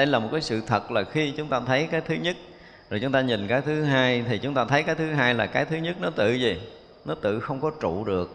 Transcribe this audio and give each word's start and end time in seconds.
đây 0.00 0.06
là 0.06 0.18
một 0.18 0.28
cái 0.32 0.40
sự 0.40 0.62
thật 0.66 0.90
là 0.90 1.02
khi 1.02 1.32
chúng 1.36 1.48
ta 1.48 1.60
thấy 1.66 1.88
cái 1.90 2.00
thứ 2.00 2.14
nhất, 2.14 2.36
rồi 2.90 3.00
chúng 3.00 3.12
ta 3.12 3.20
nhìn 3.20 3.48
cái 3.48 3.60
thứ 3.60 3.82
hai, 3.82 4.24
thì 4.28 4.38
chúng 4.38 4.54
ta 4.54 4.64
thấy 4.64 4.82
cái 4.82 4.94
thứ 4.94 5.12
hai 5.12 5.34
là 5.34 5.46
cái 5.46 5.64
thứ 5.64 5.76
nhất 5.76 5.96
nó 6.00 6.10
tự 6.10 6.32
gì? 6.32 6.60
Nó 7.04 7.14
tự 7.14 7.40
không 7.40 7.60
có 7.60 7.70
trụ 7.80 8.04
được. 8.04 8.30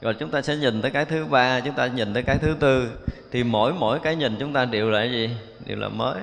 Rồi 0.00 0.14
chúng 0.14 0.30
ta 0.30 0.42
sẽ 0.42 0.56
nhìn 0.56 0.82
tới 0.82 0.90
cái 0.90 1.04
thứ 1.04 1.24
ba, 1.24 1.60
chúng 1.60 1.74
ta 1.74 1.86
nhìn 1.86 2.14
tới 2.14 2.22
cái 2.22 2.38
thứ 2.38 2.56
tư, 2.60 2.88
thì 3.32 3.44
mỗi 3.44 3.72
mỗi 3.72 3.98
cái 4.00 4.16
nhìn 4.16 4.36
chúng 4.40 4.52
ta 4.52 4.64
đều 4.64 4.90
là 4.90 5.04
gì? 5.04 5.30
Đều 5.66 5.78
là 5.78 5.88
mới. 5.88 6.20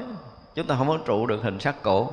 Chúng 0.56 0.68
ta 0.68 0.76
không 0.78 0.88
có 0.88 0.98
trụ 1.06 1.26
được 1.26 1.44
hình 1.44 1.60
sắc 1.60 1.84
cổ. 1.84 2.12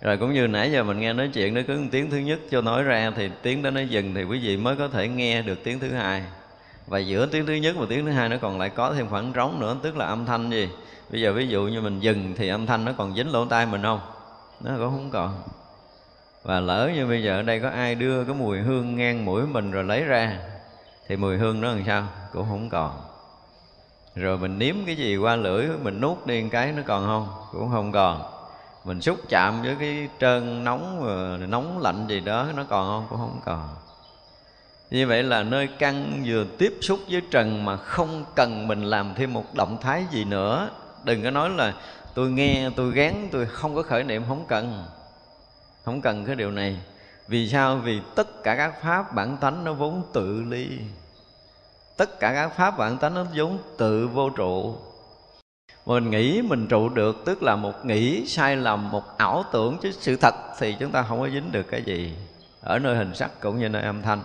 Rồi 0.00 0.16
cũng 0.16 0.34
như 0.34 0.46
nãy 0.46 0.72
giờ 0.72 0.82
mình 0.82 1.00
nghe 1.00 1.12
nói 1.12 1.30
chuyện, 1.34 1.54
nó 1.54 1.60
cứ 1.66 1.80
tiếng 1.90 2.10
thứ 2.10 2.16
nhất 2.16 2.38
cho 2.50 2.60
nói 2.60 2.82
ra, 2.82 3.12
thì 3.16 3.28
tiếng 3.42 3.62
đó 3.62 3.70
nó 3.70 3.80
dừng, 3.80 4.14
thì 4.14 4.24
quý 4.24 4.38
vị 4.38 4.56
mới 4.56 4.76
có 4.76 4.88
thể 4.88 5.08
nghe 5.08 5.42
được 5.42 5.64
tiếng 5.64 5.80
thứ 5.80 5.92
hai 5.92 6.22
và 6.90 6.98
giữa 6.98 7.26
tiếng 7.26 7.46
thứ 7.46 7.52
nhất 7.54 7.76
và 7.78 7.86
tiếng 7.88 8.06
thứ 8.06 8.10
hai 8.10 8.28
nó 8.28 8.36
còn 8.42 8.58
lại 8.58 8.70
có 8.70 8.94
thêm 8.94 9.08
khoảng 9.10 9.32
trống 9.32 9.60
nữa, 9.60 9.76
tức 9.82 9.96
là 9.96 10.06
âm 10.06 10.26
thanh 10.26 10.50
gì? 10.50 10.68
Bây 11.10 11.20
giờ 11.20 11.32
ví 11.32 11.48
dụ 11.48 11.62
như 11.62 11.80
mình 11.80 12.00
dừng 12.00 12.34
thì 12.36 12.48
âm 12.48 12.66
thanh 12.66 12.84
nó 12.84 12.92
còn 12.98 13.14
dính 13.14 13.32
lỗ 13.32 13.44
tai 13.44 13.66
mình 13.66 13.82
không? 13.82 14.00
Nó 14.60 14.70
cũng 14.76 14.90
không 14.90 15.10
còn. 15.12 15.42
Và 16.42 16.60
lỡ 16.60 16.90
như 16.94 17.06
bây 17.06 17.22
giờ 17.22 17.36
ở 17.36 17.42
đây 17.42 17.60
có 17.60 17.68
ai 17.68 17.94
đưa 17.94 18.24
cái 18.24 18.34
mùi 18.34 18.58
hương 18.58 18.96
ngang 18.96 19.24
mũi 19.24 19.46
mình 19.46 19.70
rồi 19.70 19.84
lấy 19.84 20.04
ra, 20.04 20.38
thì 21.08 21.16
mùi 21.16 21.36
hương 21.36 21.60
nó 21.60 21.68
làm 21.68 21.84
sao? 21.86 22.06
Cũng 22.32 22.46
không 22.48 22.68
còn. 22.68 22.90
Rồi 24.14 24.38
mình 24.38 24.58
nếm 24.58 24.74
cái 24.86 24.96
gì 24.96 25.16
qua 25.16 25.36
lưỡi, 25.36 25.68
mình 25.82 26.00
nuốt 26.00 26.26
đi 26.26 26.48
cái 26.48 26.72
nó 26.72 26.82
còn 26.86 27.06
không? 27.06 27.28
Cũng 27.52 27.70
không 27.70 27.92
còn. 27.92 28.22
Mình 28.84 29.00
xúc 29.00 29.18
chạm 29.28 29.62
với 29.62 29.76
cái 29.80 30.08
trơn 30.20 30.64
nóng 30.64 31.02
ờ, 31.06 31.46
nóng 31.46 31.78
lạnh 31.78 32.06
gì 32.08 32.20
đó 32.20 32.46
nó 32.56 32.64
còn 32.68 32.86
không? 32.86 33.06
Cũng 33.10 33.18
không 33.18 33.40
còn 33.44 33.68
như 34.90 35.06
vậy 35.06 35.22
là 35.22 35.42
nơi 35.42 35.68
căn 35.78 36.22
vừa 36.26 36.44
tiếp 36.58 36.78
xúc 36.80 37.00
với 37.10 37.22
trần 37.30 37.64
mà 37.64 37.76
không 37.76 38.24
cần 38.34 38.68
mình 38.68 38.84
làm 38.84 39.14
thêm 39.16 39.32
một 39.32 39.54
động 39.54 39.78
thái 39.80 40.04
gì 40.10 40.24
nữa. 40.24 40.70
Đừng 41.04 41.22
có 41.22 41.30
nói 41.30 41.50
là 41.50 41.74
tôi 42.14 42.30
nghe, 42.30 42.70
tôi 42.76 42.92
gán, 42.92 43.28
tôi 43.32 43.46
không 43.46 43.74
có 43.74 43.82
khởi 43.82 44.04
niệm, 44.04 44.22
không 44.28 44.44
cần. 44.48 44.84
Không 45.84 46.00
cần 46.00 46.24
cái 46.24 46.36
điều 46.36 46.50
này. 46.50 46.80
Vì 47.28 47.48
sao? 47.48 47.76
Vì 47.76 48.00
tất 48.14 48.42
cả 48.42 48.56
các 48.56 48.82
pháp 48.82 49.14
bản 49.14 49.36
tánh 49.36 49.64
nó 49.64 49.72
vốn 49.72 50.02
tự 50.12 50.42
ly. 50.48 50.68
Tất 51.96 52.20
cả 52.20 52.32
các 52.34 52.48
pháp 52.48 52.78
bản 52.78 52.98
tánh 52.98 53.14
nó 53.14 53.24
vốn 53.36 53.58
tự 53.78 54.08
vô 54.08 54.30
trụ. 54.30 54.76
Mình 55.86 56.10
nghĩ 56.10 56.42
mình 56.42 56.66
trụ 56.66 56.88
được, 56.88 57.22
tức 57.24 57.42
là 57.42 57.56
một 57.56 57.86
nghĩ 57.86 58.26
sai 58.26 58.56
lầm, 58.56 58.90
một 58.90 59.18
ảo 59.18 59.44
tưởng, 59.52 59.78
chứ 59.82 59.92
sự 60.00 60.16
thật 60.16 60.34
thì 60.58 60.76
chúng 60.80 60.90
ta 60.90 61.02
không 61.02 61.20
có 61.20 61.28
dính 61.28 61.52
được 61.52 61.66
cái 61.70 61.82
gì. 61.82 62.16
Ở 62.60 62.78
nơi 62.78 62.96
hình 62.96 63.14
sắc 63.14 63.40
cũng 63.40 63.58
như 63.58 63.68
nơi 63.68 63.82
âm 63.82 64.02
thanh 64.02 64.22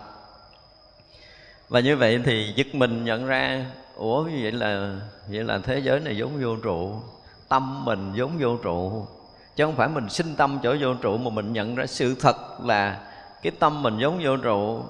và 1.69 1.79
như 1.79 1.97
vậy 1.97 2.19
thì 2.25 2.53
giật 2.55 2.67
mình 2.75 3.05
nhận 3.05 3.25
ra, 3.25 3.65
ủa 3.95 4.23
như 4.23 4.39
vậy 4.41 4.51
là 4.51 4.95
vậy 5.27 5.43
là 5.43 5.59
thế 5.63 5.79
giới 5.79 5.99
này 5.99 6.15
vốn 6.17 6.31
vô 6.41 6.55
trụ, 6.55 7.01
tâm 7.49 7.85
mình 7.85 8.13
vốn 8.15 8.31
vô 8.39 8.57
trụ. 8.57 9.07
Chứ 9.55 9.65
không 9.65 9.75
phải 9.75 9.87
mình 9.87 10.09
sinh 10.09 10.35
tâm 10.35 10.59
chỗ 10.63 10.75
vô 10.81 10.93
trụ 10.93 11.17
mà 11.17 11.29
mình 11.29 11.53
nhận 11.53 11.75
ra 11.75 11.85
sự 11.85 12.15
thật 12.19 12.35
là 12.63 12.99
cái 13.41 13.51
tâm 13.59 13.83
mình 13.83 13.97
vốn 13.99 14.19
vô 14.23 14.37
trụ, 14.37 14.83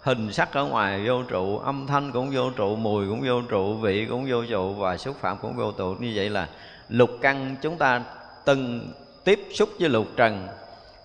hình 0.00 0.32
sắc 0.32 0.52
ở 0.52 0.64
ngoài 0.64 1.06
vô 1.06 1.22
trụ, 1.22 1.58
âm 1.58 1.86
thanh 1.86 2.12
cũng 2.12 2.30
vô 2.32 2.50
trụ, 2.50 2.76
mùi 2.76 3.08
cũng 3.08 3.20
vô 3.26 3.42
trụ, 3.48 3.74
vị 3.74 4.06
cũng 4.10 4.26
vô 4.30 4.44
trụ 4.50 4.74
và 4.74 4.96
xúc 4.96 5.16
phạm 5.20 5.38
cũng 5.42 5.56
vô 5.56 5.72
trụ. 5.72 5.94
Như 5.98 6.12
vậy 6.14 6.30
là 6.30 6.48
lục 6.88 7.10
căn 7.20 7.56
chúng 7.62 7.76
ta 7.76 8.02
từng 8.44 8.92
tiếp 9.24 9.48
xúc 9.54 9.68
với 9.80 9.88
lục 9.88 10.06
trần 10.16 10.48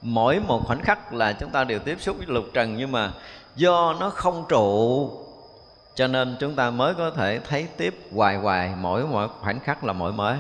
mỗi 0.06 0.40
một 0.40 0.62
khoảnh 0.68 0.82
khắc 0.82 1.14
là 1.14 1.34
chúng 1.34 1.50
ta 1.50 1.64
đều 1.64 1.80
tiếp 1.80 2.02
xúc 2.02 2.18
với 2.18 2.26
lục 2.28 2.46
trần, 2.54 2.78
nhưng 2.78 2.92
mà 2.92 3.12
do 3.56 3.96
nó 4.00 4.10
không 4.10 4.46
trụ, 4.50 5.10
cho 5.96 6.08
nên 6.08 6.38
chúng 6.40 6.56
ta 6.56 6.70
mới 6.70 6.94
có 6.94 7.12
thể 7.12 7.40
thấy 7.40 7.68
tiếp 7.78 8.00
hoài 8.12 8.38
hoài, 8.38 8.74
mỗi 8.78 9.08
mỗi 9.08 9.28
khoảnh 9.42 9.60
khắc 9.60 9.84
là 9.84 9.94
mỗi 9.94 10.14
mới. 10.14 10.38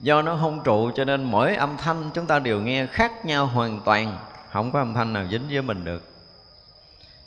Do 0.00 0.22
nó 0.22 0.38
không 0.40 0.62
trụ, 0.64 0.90
cho 0.94 1.04
nên 1.04 1.24
mỗi 1.24 1.54
âm 1.54 1.76
thanh 1.76 2.10
chúng 2.14 2.26
ta 2.26 2.38
đều 2.38 2.60
nghe 2.60 2.86
khác 2.86 3.26
nhau 3.26 3.46
hoàn 3.46 3.80
toàn, 3.84 4.18
không 4.50 4.72
có 4.72 4.78
âm 4.78 4.94
thanh 4.94 5.12
nào 5.12 5.24
dính 5.30 5.48
với 5.50 5.62
mình 5.62 5.84
được. 5.84 6.02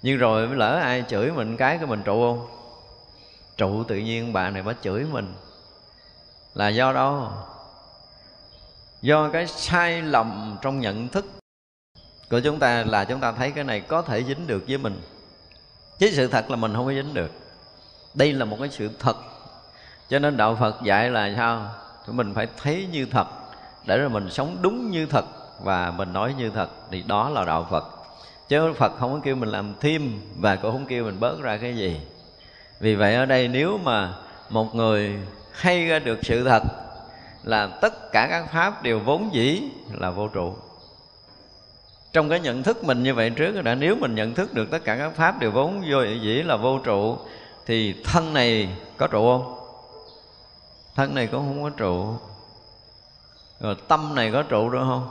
Nhưng 0.01 0.17
rồi 0.17 0.47
lỡ 0.47 0.79
ai 0.83 1.03
chửi 1.07 1.31
mình 1.31 1.57
cái 1.57 1.77
cái 1.77 1.87
mình 1.87 2.01
trụ 2.03 2.21
không? 2.21 2.47
Trụ 3.57 3.83
tự 3.83 3.95
nhiên 3.95 4.33
bà 4.33 4.49
này 4.49 4.63
bà 4.63 4.73
chửi 4.81 5.03
mình. 5.11 5.33
Là 6.53 6.69
do 6.69 6.93
đâu? 6.93 7.27
Do 9.01 9.29
cái 9.29 9.47
sai 9.47 10.01
lầm 10.01 10.57
trong 10.61 10.79
nhận 10.79 11.07
thức 11.07 11.25
của 12.29 12.39
chúng 12.39 12.59
ta 12.59 12.83
là 12.83 13.05
chúng 13.05 13.19
ta 13.19 13.31
thấy 13.31 13.51
cái 13.51 13.63
này 13.63 13.79
có 13.79 14.01
thể 14.01 14.23
dính 14.23 14.47
được 14.47 14.63
với 14.67 14.77
mình. 14.77 15.01
Chứ 15.99 16.09
sự 16.13 16.27
thật 16.27 16.49
là 16.49 16.55
mình 16.55 16.73
không 16.75 16.85
có 16.85 16.93
dính 16.93 17.13
được. 17.13 17.31
Đây 18.13 18.33
là 18.33 18.45
một 18.45 18.57
cái 18.59 18.69
sự 18.69 18.89
thật. 18.99 19.17
Cho 20.09 20.19
nên 20.19 20.37
đạo 20.37 20.57
phật 20.59 20.81
dạy 20.83 21.09
là 21.09 21.33
sao? 21.37 21.71
Thì 22.07 22.13
mình 22.13 22.33
phải 22.33 22.47
thấy 22.57 22.87
như 22.91 23.05
thật, 23.05 23.27
để 23.85 23.97
rồi 23.97 24.09
mình 24.09 24.29
sống 24.29 24.57
đúng 24.61 24.91
như 24.91 25.05
thật 25.05 25.25
và 25.63 25.91
mình 25.91 26.13
nói 26.13 26.33
như 26.37 26.49
thật. 26.49 26.69
Thì 26.91 27.03
đó 27.07 27.29
là 27.29 27.45
đạo 27.45 27.67
phật. 27.71 27.83
Chứ 28.47 28.73
phật 28.73 28.91
không 28.99 29.13
có 29.13 29.19
kêu 29.23 29.35
mình 29.35 29.49
làm 29.49 29.73
thêm 29.79 30.21
và 30.39 30.55
cũng 30.55 30.71
không 30.71 30.85
kêu 30.85 31.03
mình 31.03 31.19
bớt 31.19 31.41
ra 31.41 31.57
cái 31.57 31.75
gì. 31.75 32.01
Vì 32.79 32.95
vậy 32.95 33.15
ở 33.15 33.25
đây 33.25 33.47
nếu 33.47 33.79
mà 33.83 34.13
một 34.49 34.75
người 34.75 35.19
hay 35.51 35.87
ra 35.87 35.99
được 35.99 36.19
sự 36.21 36.43
thật 36.43 36.63
là 37.43 37.67
tất 37.67 38.11
cả 38.11 38.27
các 38.29 38.51
pháp 38.51 38.83
đều 38.83 38.99
vốn 38.99 39.33
dĩ 39.33 39.61
là 39.93 40.09
vô 40.09 40.27
trụ 40.27 40.55
trong 42.13 42.29
cái 42.29 42.39
nhận 42.39 42.63
thức 42.63 42.83
mình 42.83 43.03
như 43.03 43.13
vậy 43.13 43.29
trước 43.29 43.61
đã, 43.63 43.75
nếu 43.75 43.95
mình 43.95 44.15
nhận 44.15 44.33
thức 44.33 44.53
được 44.53 44.71
tất 44.71 44.83
cả 44.83 44.97
các 44.97 45.15
pháp 45.15 45.39
đều 45.39 45.51
vốn 45.51 45.81
vô 45.91 46.03
dĩ 46.03 46.43
là 46.43 46.55
vô 46.55 46.79
trụ, 46.79 47.17
thì 47.65 47.95
thân 48.03 48.33
này 48.33 48.69
có 48.97 49.07
trụ 49.07 49.19
không? 49.19 49.55
Thân 50.95 51.15
này 51.15 51.27
cũng 51.27 51.39
không 51.39 51.63
có 51.63 51.69
trụ. 51.69 52.13
Rồi 53.59 53.75
tâm 53.87 54.15
này 54.15 54.31
có 54.31 54.43
trụ 54.43 54.69
được 54.69 54.79
không? 54.79 55.07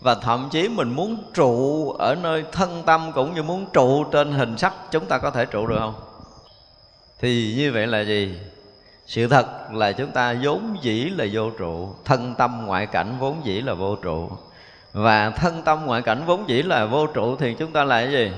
Và 0.00 0.14
thậm 0.14 0.48
chí 0.50 0.68
mình 0.68 0.92
muốn 0.92 1.22
trụ 1.34 1.90
ở 1.92 2.14
nơi 2.14 2.44
thân 2.52 2.82
tâm 2.86 3.12
cũng 3.14 3.34
như 3.34 3.42
muốn 3.42 3.66
trụ 3.72 4.04
trên 4.04 4.32
hình 4.32 4.58
sắc, 4.58 4.74
chúng 4.90 5.06
ta 5.06 5.18
có 5.18 5.30
thể 5.30 5.44
trụ 5.44 5.66
được 5.66 5.76
không? 5.78 5.94
Thì 7.20 7.54
như 7.56 7.72
vậy 7.72 7.86
là 7.86 8.00
gì? 8.00 8.38
Sự 9.06 9.28
thật 9.28 9.46
là 9.72 9.92
chúng 9.92 10.10
ta 10.10 10.36
vốn 10.42 10.76
dĩ 10.82 11.04
là 11.04 11.26
vô 11.32 11.50
trụ, 11.50 11.94
thân 12.04 12.34
tâm 12.34 12.66
ngoại 12.66 12.86
cảnh 12.86 13.16
vốn 13.20 13.36
dĩ 13.44 13.60
là 13.60 13.74
vô 13.74 13.96
trụ 13.96 14.30
và 14.96 15.30
thân 15.30 15.62
tâm 15.62 15.86
ngoại 15.86 16.02
cảnh 16.02 16.22
vốn 16.26 16.48
dĩ 16.48 16.62
là 16.62 16.86
vô 16.86 17.06
trụ 17.06 17.36
thì 17.36 17.54
chúng 17.54 17.72
ta 17.72 17.84
là 17.84 18.00
cái 18.02 18.12
gì? 18.12 18.32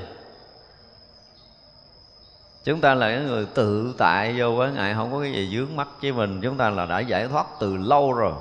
Chúng 2.64 2.80
ta 2.80 2.94
là 2.94 3.08
cái 3.08 3.24
người 3.24 3.46
tự 3.54 3.94
tại 3.98 4.34
vô 4.38 4.50
với 4.50 4.72
ngại 4.72 4.94
không 4.94 5.12
có 5.12 5.20
cái 5.20 5.32
gì 5.32 5.56
dướng 5.56 5.76
mắt 5.76 5.88
với 6.02 6.12
mình. 6.12 6.40
Chúng 6.40 6.56
ta 6.56 6.70
là 6.70 6.86
đã 6.86 7.00
giải 7.00 7.28
thoát 7.28 7.46
từ 7.60 7.76
lâu 7.76 8.12
rồi. 8.12 8.32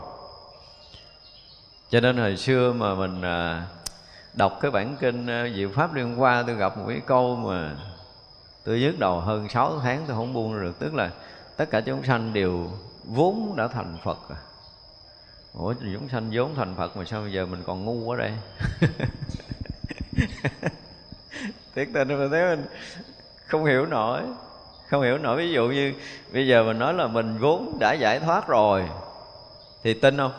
Cho 1.90 2.00
nên 2.00 2.18
hồi 2.18 2.38
xưa 2.38 2.74
mà 2.74 2.96
mình 2.96 3.22
à, 3.22 3.66
đọc 4.34 4.58
cái 4.62 4.72
bản 4.72 4.96
kinh 5.00 5.28
à, 5.28 5.48
Diệu 5.56 5.70
Pháp 5.76 5.94
Liên 5.94 6.22
qua 6.22 6.44
tôi 6.48 6.56
gặp 6.56 6.78
một 6.78 6.86
cái 6.88 7.02
câu 7.06 7.36
mà 7.36 7.76
tôi 8.66 8.80
nhức 8.80 9.00
đầu 9.00 9.20
hơn 9.20 9.50
6 9.50 9.80
tháng, 9.80 10.04
tôi 10.08 10.16
không 10.18 10.34
buông 10.34 10.62
được. 10.62 10.80
Tức 10.80 10.94
là 10.94 11.10
tất 11.58 11.70
cả 11.70 11.82
chúng 11.82 12.04
sanh 12.04 12.34
đều 12.34 12.72
vốn 13.04 13.54
đã 13.56 13.68
thành 13.68 13.98
Phật 14.04 14.18
rồi. 14.30 14.40
Ủa 15.58 15.74
chúng 15.94 16.10
sanh 16.10 16.30
vốn 16.32 16.56
thành 16.56 16.76
Phật 16.76 16.98
mà 16.98 17.06
sao 17.06 17.22
bây 17.22 17.32
giờ 17.32 17.46
mình 17.46 17.64
còn 17.66 17.86
ngu 17.86 18.12
ở 18.12 18.18
đây? 18.18 18.32
Thiệt 21.76 21.88
tình 21.94 22.08
mà 22.08 22.28
thấy 22.32 22.56
mình 22.56 22.66
không 23.46 23.66
hiểu 23.66 23.86
nổi. 23.86 24.22
Không 24.90 25.02
hiểu 25.02 25.18
nổi. 25.18 25.38
Ví 25.38 25.52
dụ 25.52 25.68
như 25.68 25.94
bây 26.34 26.48
giờ 26.48 26.64
mình 26.64 26.80
nói 26.80 26.94
là 26.94 27.08
mình 27.08 27.38
vốn 27.38 27.78
đã 27.80 27.94
giải 27.94 28.20
thoát 28.20 28.48
rồi. 28.48 28.90
Thì 29.84 29.94
tin 29.94 30.18
không? 30.18 30.32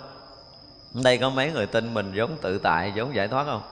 đây 1.05 1.19
có 1.19 1.31
mấy 1.31 1.53
người 1.53 1.67
tin 1.67 1.95
mình 1.95 2.13
giống 2.15 2.37
tự 2.43 2.59
tại 2.59 2.93
giống 2.97 3.15
giải 3.15 3.29
thoát 3.29 3.45
không? 3.45 3.63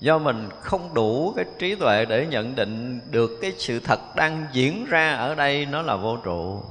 Do 0.00 0.18
mình 0.18 0.48
không 0.60 0.94
đủ 0.94 1.32
cái 1.36 1.44
trí 1.58 1.74
tuệ 1.74 2.04
để 2.04 2.26
nhận 2.26 2.54
định 2.54 3.00
được 3.10 3.38
cái 3.42 3.52
sự 3.58 3.80
thật 3.80 4.00
đang 4.16 4.46
diễn 4.52 4.84
ra 4.84 5.14
ở 5.14 5.34
đây 5.34 5.66
nó 5.66 5.82
là 5.82 5.96
vô 5.96 6.16
trụ 6.16 6.62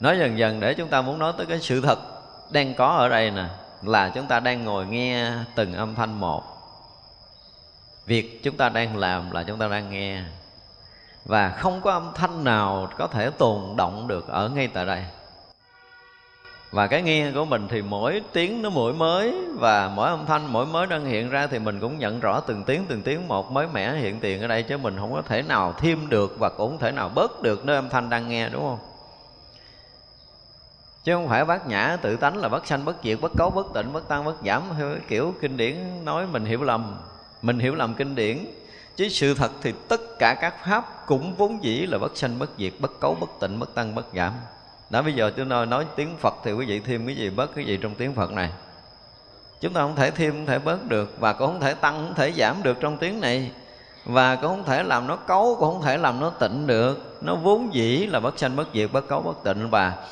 nói 0.00 0.18
dần 0.18 0.38
dần 0.38 0.60
để 0.60 0.74
chúng 0.74 0.88
ta 0.88 1.02
muốn 1.02 1.18
nói 1.18 1.32
tới 1.36 1.46
cái 1.46 1.60
sự 1.60 1.80
thật 1.80 1.98
đang 2.50 2.74
có 2.74 2.88
ở 2.88 3.08
đây 3.08 3.30
nè, 3.30 3.44
là 3.82 4.08
chúng 4.08 4.26
ta 4.26 4.40
đang 4.40 4.64
ngồi 4.64 4.86
nghe 4.86 5.32
từng 5.54 5.74
âm 5.74 5.94
thanh 5.94 6.20
một. 6.20 6.42
Việc 8.06 8.40
chúng 8.42 8.56
ta 8.56 8.68
đang 8.68 8.96
làm 8.96 9.30
là 9.30 9.42
chúng 9.42 9.58
ta 9.58 9.68
đang 9.68 9.90
nghe. 9.90 10.22
Và 11.24 11.48
không 11.48 11.80
có 11.80 11.92
âm 11.92 12.10
thanh 12.14 12.44
nào 12.44 12.88
có 12.98 13.06
thể 13.06 13.30
tồn 13.30 13.76
động 13.76 14.08
được 14.08 14.28
ở 14.28 14.48
ngay 14.48 14.68
tại 14.68 14.86
đây. 14.86 15.04
Và 16.70 16.86
cái 16.86 17.02
nghe 17.02 17.32
của 17.34 17.44
mình 17.44 17.68
thì 17.68 17.82
mỗi 17.82 18.22
tiếng 18.32 18.62
nó 18.62 18.70
mỗi 18.70 18.92
mới, 18.92 19.34
và 19.54 19.88
mỗi 19.94 20.08
âm 20.08 20.26
thanh 20.26 20.52
mỗi 20.52 20.66
mới 20.66 20.86
đang 20.86 21.04
hiện 21.04 21.30
ra 21.30 21.46
thì 21.46 21.58
mình 21.58 21.80
cũng 21.80 21.98
nhận 21.98 22.20
rõ 22.20 22.40
từng 22.40 22.64
tiếng 22.64 22.84
từng 22.88 23.02
tiếng 23.02 23.28
một 23.28 23.50
mới 23.50 23.66
mẻ 23.72 23.92
hiện 23.92 24.20
tiền 24.20 24.40
ở 24.40 24.46
đây, 24.46 24.62
chứ 24.62 24.76
mình 24.76 24.96
không 24.98 25.12
có 25.12 25.22
thể 25.22 25.42
nào 25.42 25.72
thêm 25.72 26.08
được 26.08 26.38
và 26.38 26.48
cũng 26.48 26.70
không 26.70 26.78
thể 26.78 26.92
nào 26.92 27.10
bớt 27.14 27.42
được 27.42 27.64
nơi 27.64 27.76
âm 27.76 27.88
thanh 27.88 28.10
đang 28.10 28.28
nghe, 28.28 28.48
đúng 28.48 28.62
không? 28.62 28.78
Chứ 31.08 31.14
không 31.14 31.28
phải 31.28 31.44
bát 31.44 31.66
nhã 31.66 31.96
tự 32.02 32.16
tánh 32.16 32.36
là 32.36 32.48
bất 32.48 32.66
sanh 32.66 32.84
bất 32.84 32.96
diệt 33.02 33.18
bất 33.20 33.32
cấu 33.36 33.50
bất 33.50 33.66
tịnh 33.74 33.92
bất 33.92 34.08
tăng 34.08 34.24
bất 34.24 34.34
giảm. 34.44 34.62
Kiểu 35.08 35.34
kinh 35.40 35.56
điển 35.56 36.04
nói 36.04 36.26
mình 36.26 36.44
hiểu 36.44 36.62
lầm 36.62 36.96
mình 37.42 37.58
hiểu 37.58 37.74
lầm 37.74 37.94
kinh 37.94 38.14
điển. 38.14 38.38
Chứ 38.96 39.08
sự 39.08 39.34
thật 39.34 39.50
thì 39.62 39.72
tất 39.88 40.00
cả 40.18 40.34
các 40.40 40.54
pháp 40.64 41.06
cũng 41.06 41.34
vốn 41.34 41.64
dĩ 41.64 41.86
là 41.86 41.98
bất 41.98 42.16
sanh 42.16 42.38
bất 42.38 42.50
diệt 42.58 42.72
bất 42.78 43.00
cấu 43.00 43.14
bất 43.14 43.30
tịnh 43.40 43.58
bất 43.58 43.74
tăng 43.74 43.94
bất 43.94 44.06
giảm. 44.14 44.32
Đã 44.90 45.02
bây 45.02 45.12
giờ 45.12 45.32
tôi 45.36 45.46
nói, 45.46 45.66
nói 45.66 45.86
tiếng 45.96 46.16
phật 46.20 46.34
thì 46.44 46.52
quý 46.52 46.66
vị 46.66 46.80
thêm 46.80 47.06
cái 47.06 47.16
gì 47.16 47.30
bớt 47.30 47.54
cái 47.54 47.64
gì 47.64 47.76
trong 47.76 47.94
tiếng 47.94 48.14
phật 48.14 48.32
này? 48.32 48.50
Chúng 49.60 49.72
ta 49.72 49.80
không 49.80 49.96
thể 49.96 50.10
thêm 50.10 50.32
không 50.32 50.46
thể 50.46 50.58
bớt 50.58 50.88
được 50.88 51.20
và 51.20 51.32
cũng 51.32 51.46
không 51.46 51.60
thể 51.60 51.74
tăng 51.74 51.94
không 51.94 52.14
thể 52.14 52.32
giảm 52.32 52.62
được 52.62 52.76
trong 52.80 52.96
tiếng 52.96 53.20
này. 53.20 53.50
Và 54.04 54.36
cũng 54.36 54.50
không 54.50 54.64
thể 54.64 54.82
làm 54.82 55.06
nó 55.06 55.16
cấu 55.16 55.56
cũng 55.60 55.74
không 55.74 55.82
thể 55.82 55.96
làm 55.98 56.20
nó 56.20 56.30
tịnh 56.30 56.66
được. 56.66 57.18
Nó 57.20 57.34
vốn 57.34 57.74
dĩ 57.74 58.06
là 58.06 58.20
bất 58.20 58.38
sanh 58.38 58.56
bất 58.56 58.68
diệt 58.74 58.92
bất 58.92 59.08
cấu 59.08 59.20
bất 59.20 59.44
tịnh. 59.44 59.70
Và 59.70 60.06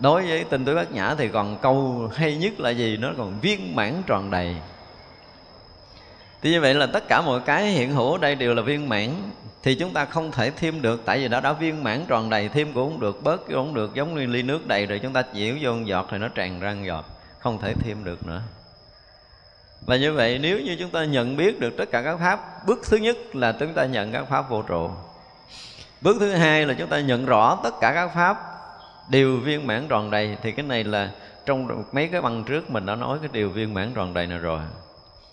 đối 0.00 0.26
với 0.26 0.44
tinh 0.44 0.64
túy 0.64 0.74
bát 0.74 0.92
nhã 0.92 1.14
thì 1.18 1.28
còn 1.28 1.58
câu 1.62 2.08
hay 2.14 2.36
nhất 2.36 2.60
là 2.60 2.70
gì 2.70 2.96
nó 2.96 3.10
còn 3.18 3.40
viên 3.40 3.76
mãn 3.76 4.02
tròn 4.06 4.30
đầy. 4.30 4.56
Thì 6.42 6.50
như 6.50 6.60
vậy 6.60 6.74
là 6.74 6.86
tất 6.86 7.08
cả 7.08 7.20
mọi 7.20 7.40
cái 7.40 7.66
hiện 7.66 7.92
hữu 7.92 8.12
ở 8.12 8.18
đây 8.18 8.34
đều 8.34 8.54
là 8.54 8.62
viên 8.62 8.88
mãn. 8.88 9.10
Thì 9.62 9.74
chúng 9.74 9.92
ta 9.92 10.04
không 10.04 10.32
thể 10.32 10.50
thêm 10.50 10.82
được, 10.82 11.02
tại 11.04 11.18
vì 11.18 11.28
đã 11.28 11.40
đã 11.40 11.52
viên 11.52 11.84
mãn 11.84 12.04
tròn 12.08 12.30
đầy, 12.30 12.48
thêm 12.48 12.72
cũng 12.72 12.90
không 12.90 13.00
được, 13.00 13.22
bớt 13.22 13.46
cũng 13.46 13.54
không 13.54 13.74
được, 13.74 13.94
giống 13.94 14.14
như 14.14 14.26
ly 14.26 14.42
nước 14.42 14.66
đầy 14.66 14.86
rồi 14.86 14.98
chúng 15.02 15.12
ta 15.12 15.22
nhiễu 15.34 15.54
vô 15.60 15.72
một 15.72 15.82
giọt 15.84 16.06
thì 16.10 16.18
nó 16.18 16.28
tràn 16.28 16.60
ra 16.60 16.72
một 16.72 16.84
giọt. 16.86 17.04
Không 17.38 17.58
thể 17.58 17.74
thêm 17.74 18.04
được 18.04 18.26
nữa. 18.26 18.42
Và 19.86 19.96
như 19.96 20.12
vậy 20.12 20.38
nếu 20.38 20.60
như 20.60 20.76
chúng 20.78 20.90
ta 20.90 21.04
nhận 21.04 21.36
biết 21.36 21.60
được 21.60 21.76
tất 21.76 21.90
cả 21.90 22.02
các 22.02 22.18
pháp, 22.18 22.66
bước 22.66 22.78
thứ 22.90 22.96
nhất 22.96 23.16
là 23.32 23.52
chúng 23.52 23.74
ta 23.74 23.84
nhận 23.84 24.12
các 24.12 24.24
pháp 24.30 24.50
vô 24.50 24.62
trụ. 24.62 24.90
Bước 26.00 26.16
thứ 26.20 26.32
hai 26.32 26.66
là 26.66 26.74
chúng 26.74 26.88
ta 26.88 27.00
nhận 27.00 27.26
rõ 27.26 27.58
tất 27.62 27.74
cả 27.80 27.92
các 27.94 28.14
pháp 28.14 28.49
điều 29.10 29.40
viên 29.40 29.66
mãn 29.66 29.88
tròn 29.88 30.10
đầy, 30.10 30.36
thì 30.42 30.52
cái 30.52 30.66
này 30.66 30.84
là 30.84 31.10
trong 31.46 31.84
mấy 31.92 32.08
cái 32.08 32.20
băng 32.20 32.44
trước 32.44 32.70
mình 32.70 32.86
đã 32.86 32.94
nói 32.94 33.18
cái 33.18 33.28
điều 33.32 33.50
viên 33.50 33.74
mãn 33.74 33.92
tròn 33.94 34.14
đầy 34.14 34.26
này 34.26 34.38
rồi. 34.38 34.60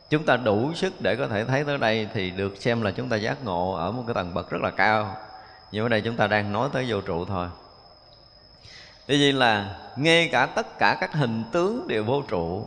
Chúng 0.10 0.24
ta 0.24 0.38
đủ 0.38 0.74
sức 0.74 1.02
để 1.02 1.16
có 1.16 1.28
thể 1.28 1.46
thấy 1.46 1.64
tới 1.64 1.78
đây 1.78 2.08
thì 2.14 2.32
được 2.32 2.58
xem 2.58 2.82
là 2.82 2.92
chúng 2.92 3.10
ta 3.10 3.16
giác 3.16 3.44
ngộ 3.44 3.74
ở 3.74 3.92
một 3.92 4.04
cái 4.08 4.14
tầng 4.14 4.34
bậc 4.34 4.50
rất 4.50 4.62
là 4.62 4.70
cao. 4.70 5.16
Nhưng 5.72 5.86
ở 5.86 5.90
đây 5.90 6.02
chúng 6.02 6.16
ta 6.16 6.28
đang 6.28 6.52
nói 6.52 6.70
tới 6.74 6.86
vô 6.88 7.02
trụ 7.02 7.26
thôi. 7.26 7.48
Tuy 9.08 9.18
nhiên 9.18 9.38
là 9.38 9.76
ngay 9.98 10.30
cả 10.32 10.46
tất 10.46 10.80
cả 10.80 10.98
các 11.02 11.14
hình 11.14 11.44
tướng 11.52 11.88
đều 11.88 12.04
vô 12.04 12.22
trụ. 12.28 12.66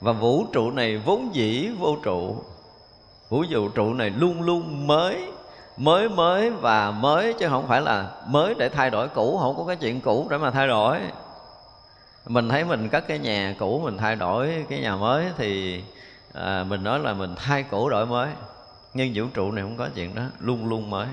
Và 0.00 0.12
vũ 0.12 0.46
trụ 0.52 0.70
này 0.70 0.96
vốn 0.96 1.34
dĩ 1.34 1.70
vô 1.78 1.96
trụ. 2.02 2.44
Vũ 3.28 3.44
trụ 3.74 3.94
này 3.94 4.10
luôn 4.10 4.42
luôn 4.42 4.86
mới 4.86 5.26
Mới 5.76 6.08
mới 6.08 6.50
và 6.50 6.90
mới 6.90 7.34
chứ 7.38 7.48
không 7.48 7.68
phải 7.68 7.80
là 7.80 8.10
mới 8.26 8.54
để 8.58 8.68
thay 8.68 8.90
đổi 8.90 9.08
cũ 9.08 9.38
Không 9.42 9.56
có 9.56 9.64
cái 9.64 9.76
chuyện 9.76 10.00
cũ 10.00 10.26
để 10.30 10.38
mà 10.38 10.50
thay 10.50 10.66
đổi. 10.66 10.98
Mình 12.26 12.48
thấy 12.48 12.64
mình 12.64 12.88
cất 12.88 13.08
cái 13.08 13.18
nhà 13.18 13.54
cũ 13.58 13.80
mình 13.84 13.98
thay 13.98 14.16
đổi 14.16 14.64
cái 14.68 14.80
nhà 14.80 14.96
mới 14.96 15.24
Thì 15.36 15.82
à, 16.32 16.64
mình 16.68 16.84
nói 16.84 16.98
là 16.98 17.14
mình 17.14 17.34
thay 17.36 17.62
cũ 17.62 17.88
đổi 17.88 18.06
mới. 18.06 18.28
Nhưng 18.94 19.12
vũ 19.14 19.24
trụ 19.34 19.52
này 19.52 19.64
không 19.64 19.76
có 19.76 19.88
chuyện 19.94 20.14
đó 20.14 20.22
luôn 20.40 20.68
luôn 20.68 20.90
mới. 20.90 21.06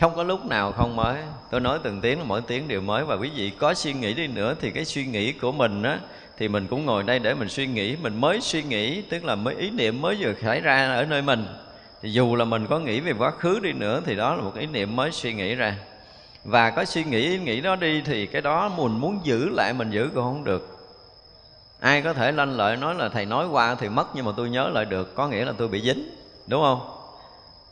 Không 0.00 0.16
có 0.16 0.22
lúc 0.22 0.46
nào 0.46 0.72
không 0.72 0.96
mới. 0.96 1.16
Tôi 1.50 1.60
nói 1.60 1.78
từng 1.82 2.00
tiếng 2.00 2.28
mỗi 2.28 2.42
tiếng 2.46 2.68
đều 2.68 2.80
mới. 2.80 3.04
Và 3.04 3.14
quý 3.14 3.30
vị 3.34 3.50
có 3.50 3.74
suy 3.74 3.92
nghĩ 3.92 4.14
đi 4.14 4.26
nữa 4.26 4.54
thì 4.60 4.70
cái 4.70 4.84
suy 4.84 5.06
nghĩ 5.06 5.32
của 5.32 5.52
mình 5.52 5.82
á 5.82 5.98
thì 6.36 6.48
mình 6.48 6.66
cũng 6.66 6.86
ngồi 6.86 7.02
đây 7.02 7.18
để 7.18 7.34
mình 7.34 7.48
suy 7.48 7.66
nghĩ 7.66 7.96
mình 7.96 8.20
mới 8.20 8.40
suy 8.40 8.62
nghĩ 8.62 9.02
tức 9.02 9.24
là 9.24 9.34
mới 9.34 9.54
ý 9.54 9.70
niệm 9.70 10.02
mới 10.02 10.16
vừa 10.20 10.34
xảy 10.42 10.60
ra 10.60 10.94
ở 10.94 11.04
nơi 11.04 11.22
mình 11.22 11.44
thì 12.02 12.12
dù 12.12 12.36
là 12.36 12.44
mình 12.44 12.66
có 12.66 12.78
nghĩ 12.78 13.00
về 13.00 13.12
quá 13.18 13.30
khứ 13.30 13.60
đi 13.60 13.72
nữa, 13.72 14.02
thì 14.06 14.16
đó 14.16 14.34
là 14.34 14.42
một 14.42 14.54
ý 14.54 14.66
niệm 14.66 14.96
mới 14.96 15.12
suy 15.12 15.34
nghĩ 15.34 15.54
ra. 15.54 15.76
Và 16.44 16.70
có 16.70 16.84
suy 16.84 17.04
nghĩ 17.04 17.18
ý 17.18 17.38
nghĩ 17.38 17.60
đó 17.60 17.76
đi 17.76 18.02
thì 18.04 18.26
cái 18.26 18.42
đó 18.42 18.68
mình 18.68 18.92
muốn 18.92 19.20
giữ 19.24 19.48
lại 19.48 19.72
mình 19.72 19.90
giữ 19.90 20.10
cũng 20.14 20.24
không 20.24 20.44
được. 20.44 20.76
Ai 21.80 22.02
có 22.02 22.12
thể 22.12 22.32
lanh 22.32 22.56
lợi 22.56 22.76
nói 22.76 22.94
là, 22.94 23.08
thầy 23.08 23.26
nói 23.26 23.48
qua 23.48 23.74
thì 23.74 23.88
mất, 23.88 24.06
nhưng 24.14 24.24
mà 24.24 24.32
tôi 24.36 24.50
nhớ 24.50 24.68
lại 24.68 24.84
được. 24.84 25.14
Có 25.14 25.28
nghĩa 25.28 25.44
là 25.44 25.52
tôi 25.58 25.68
bị 25.68 25.82
dính, 25.82 26.10
đúng 26.46 26.62
không? 26.62 26.80